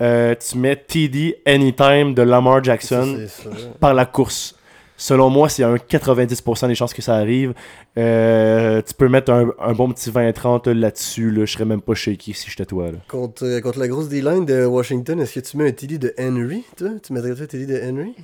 [0.00, 3.50] euh, tu mets TD Anytime de Lamar Jackson ça.
[3.80, 4.54] par la course.
[5.00, 7.54] Selon moi, c'est un 90% des chances que ça arrive.
[7.96, 11.30] Euh, tu peux mettre un, un bon petit 20-30 là-dessus.
[11.30, 11.44] Là.
[11.44, 12.86] Je serais même pas shaky si j'étais toi.
[12.86, 12.98] Là.
[13.08, 16.12] Contre, euh, contre la grosse D-line de Washington, est-ce que tu mets un TD de
[16.18, 16.88] Henry, toi?
[17.00, 18.14] Tu mettrais un TD de Henry?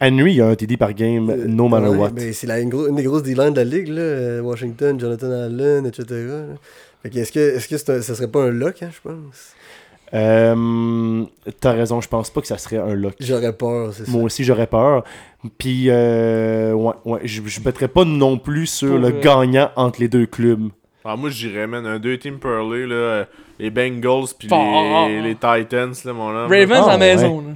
[0.00, 2.10] Henry, il y a un TD par game, Euh, no matter ouais, what.
[2.10, 4.42] ben, c'est la- une, une des grosses D-line de la ligue, là.
[4.42, 6.04] Washington, Jonathan Allen, etc.
[6.10, 6.42] là.
[7.04, 9.54] Est-ce que, est-ce que un- ça serait pas un lock, hein, je pense?
[10.14, 11.24] Euh,
[11.60, 13.14] T'as raison, je pense pas que ça serait un lock.
[13.20, 14.10] J'aurais peur, c'est ça.
[14.12, 15.04] Moi aussi, j'aurais peur.
[15.58, 19.70] Puis, euh, ouais, ouais, je, je mettrais pas non plus sur Pour, le euh, gagnant
[19.76, 20.68] entre les deux clubs.
[21.04, 23.24] Alors moi, j'irais, man, un deux team Pearly, là, euh,
[23.58, 25.06] les Bengals puis Ah.
[25.08, 26.50] les, les Titans, là, mon homme.
[26.50, 27.14] Ravens Ah, à la ouais.
[27.16, 27.54] maison, là.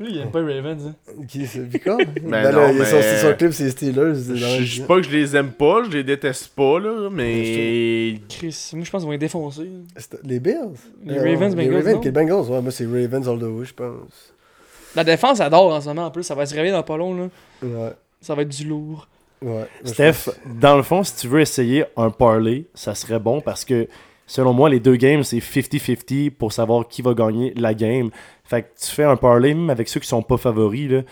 [0.00, 0.94] Lui, il aime pas les Ravens, hein.
[1.28, 4.14] Qui c'est Picard Ben Ben non, là, a son, mais- son clip, c'est Steelers.
[4.34, 8.18] Je dis pas que je les aime pas, je les déteste pas, là, mais...
[8.28, 9.70] Chris, moi je pense qu'ils vont être défoncés.
[9.96, 10.56] C'est- Les Bills?
[11.04, 12.00] Les Euh, Ravens, Les Bengals, Ravens, non?
[12.02, 14.32] les Bengals, ouais, moi c'est Ravens all the way, je pense.
[14.96, 17.14] La défense adore en ce moment en plus, ça va se réveiller dans pas long
[17.14, 17.28] là.
[17.62, 17.92] Ouais.
[18.22, 19.06] Ça va être du lourd.
[19.42, 23.40] Ouais, Steph, pense- dans le fond, si tu veux essayer un parlay, ça serait bon
[23.40, 23.86] parce que
[24.30, 28.10] selon moi, les deux games, c'est 50-50 pour savoir qui va gagner la game.
[28.44, 31.02] Fait que tu fais un parlay, même avec ceux qui sont pas favoris, là,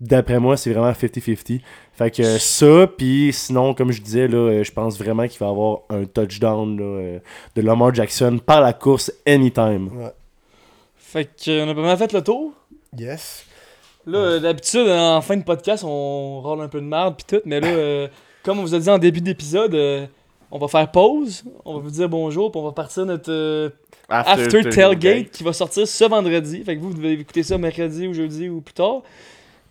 [0.00, 1.60] d'après moi, c'est vraiment 50-50.
[1.92, 5.38] Fait que euh, ça, puis sinon, comme je disais, là, euh, je pense vraiment qu'il
[5.38, 7.18] va y avoir un touchdown là, euh,
[7.54, 9.88] de Lamar Jackson par la course anytime.
[9.94, 10.12] Ouais.
[10.96, 12.52] Fait qu'on a pas mal fait le tour.
[12.98, 13.46] Yes.
[14.06, 17.42] Là, euh, d'habitude, en fin de podcast, on râle un peu de merde pis tout,
[17.44, 18.08] mais là, euh,
[18.44, 20.06] comme on vous a dit en début d'épisode, euh,
[20.56, 23.68] on va faire pause, on va vous dire bonjour, puis on va partir notre euh,
[24.08, 26.64] After, Tailgate qui va sortir ce vendredi.
[26.64, 29.02] Fait que vous, vous devez écouter ça mercredi ou jeudi ou plus tard.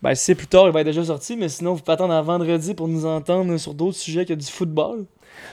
[0.00, 2.14] Ben, si c'est plus tard, il va être déjà sorti, mais sinon, vous pouvez attendre
[2.14, 5.06] à vendredi pour nous entendre sur d'autres sujets que du football.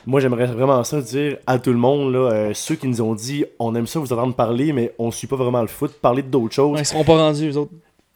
[0.05, 3.15] Moi, j'aimerais vraiment ça dire à tout le monde, là, euh, ceux qui nous ont
[3.15, 6.21] dit on aime ça vous entendre parler, mais on suit pas vraiment le foot, parler
[6.21, 6.75] d'autres choses.
[6.75, 7.71] Ouais, ils seront pas rendus, eux autres.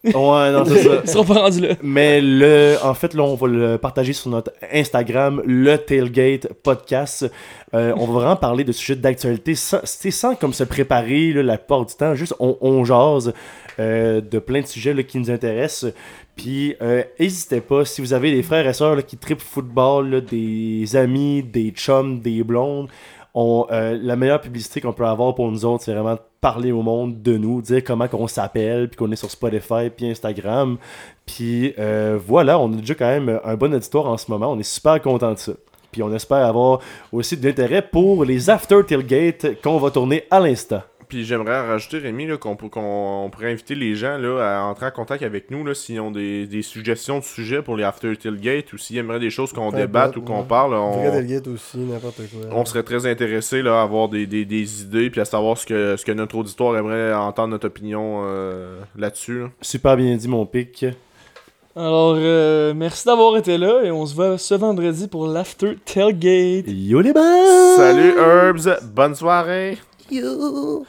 [0.07, 1.01] Ouais, non, c'est ça.
[1.03, 1.75] Ils seront pas rendus là.
[1.81, 7.29] Mais le, en fait, là, on va le partager sur notre Instagram, le Tailgate Podcast.
[7.73, 11.43] Euh, on va vraiment parler de sujets d'actualité sans, c'est sans comme se préparer là,
[11.43, 12.15] la plupart du temps.
[12.15, 13.33] Juste, on, on jase
[13.79, 15.91] euh, de plein de sujets là, qui nous intéressent.
[16.35, 20.09] Puis, euh, n'hésitez pas, si vous avez des frères et sœurs là, qui tripent football,
[20.09, 22.87] là, des amis, des chums, des blondes,
[23.71, 26.81] euh, la meilleure publicité qu'on peut avoir pour nous autres, c'est vraiment de parler au
[26.81, 30.77] monde de nous, dire comment qu'on s'appelle, puis qu'on est sur Spotify, puis Instagram.
[31.25, 34.51] Puis euh, voilà, on a déjà quand même un bon auditoire en ce moment.
[34.51, 35.53] On est super content de ça.
[35.91, 36.79] Puis on espère avoir
[37.11, 40.81] aussi de l'intérêt pour les After Tailgate qu'on va tourner à l'instant.
[41.07, 45.23] Puis j'aimerais rajouter, Rémi, là, qu'on pourrait inviter les gens là, à entrer en contact
[45.23, 48.77] avec nous là, s'ils ont des, des suggestions de sujets pour les After Tailgate ou
[48.77, 50.47] s'ils aimeraient des choses qu'on débatte ou qu'on ouais.
[50.47, 50.73] parle.
[50.73, 52.49] On, Tailgate aussi, n'importe quoi.
[52.51, 55.65] on serait très intéressés là, à avoir des, des, des idées puis à savoir ce
[55.65, 59.39] que, ce que notre auditoire aimerait entendre notre opinion euh, là-dessus.
[59.39, 59.49] là.
[59.61, 60.85] Super bien dit, mon pic.
[61.75, 66.65] Alors, euh, merci d'avoir été là et on se voit ce vendredi pour l'After Tailgate.
[66.67, 67.75] Yo les boys!
[67.77, 69.77] Salut Herbs, bonne soirée!
[70.09, 70.87] You.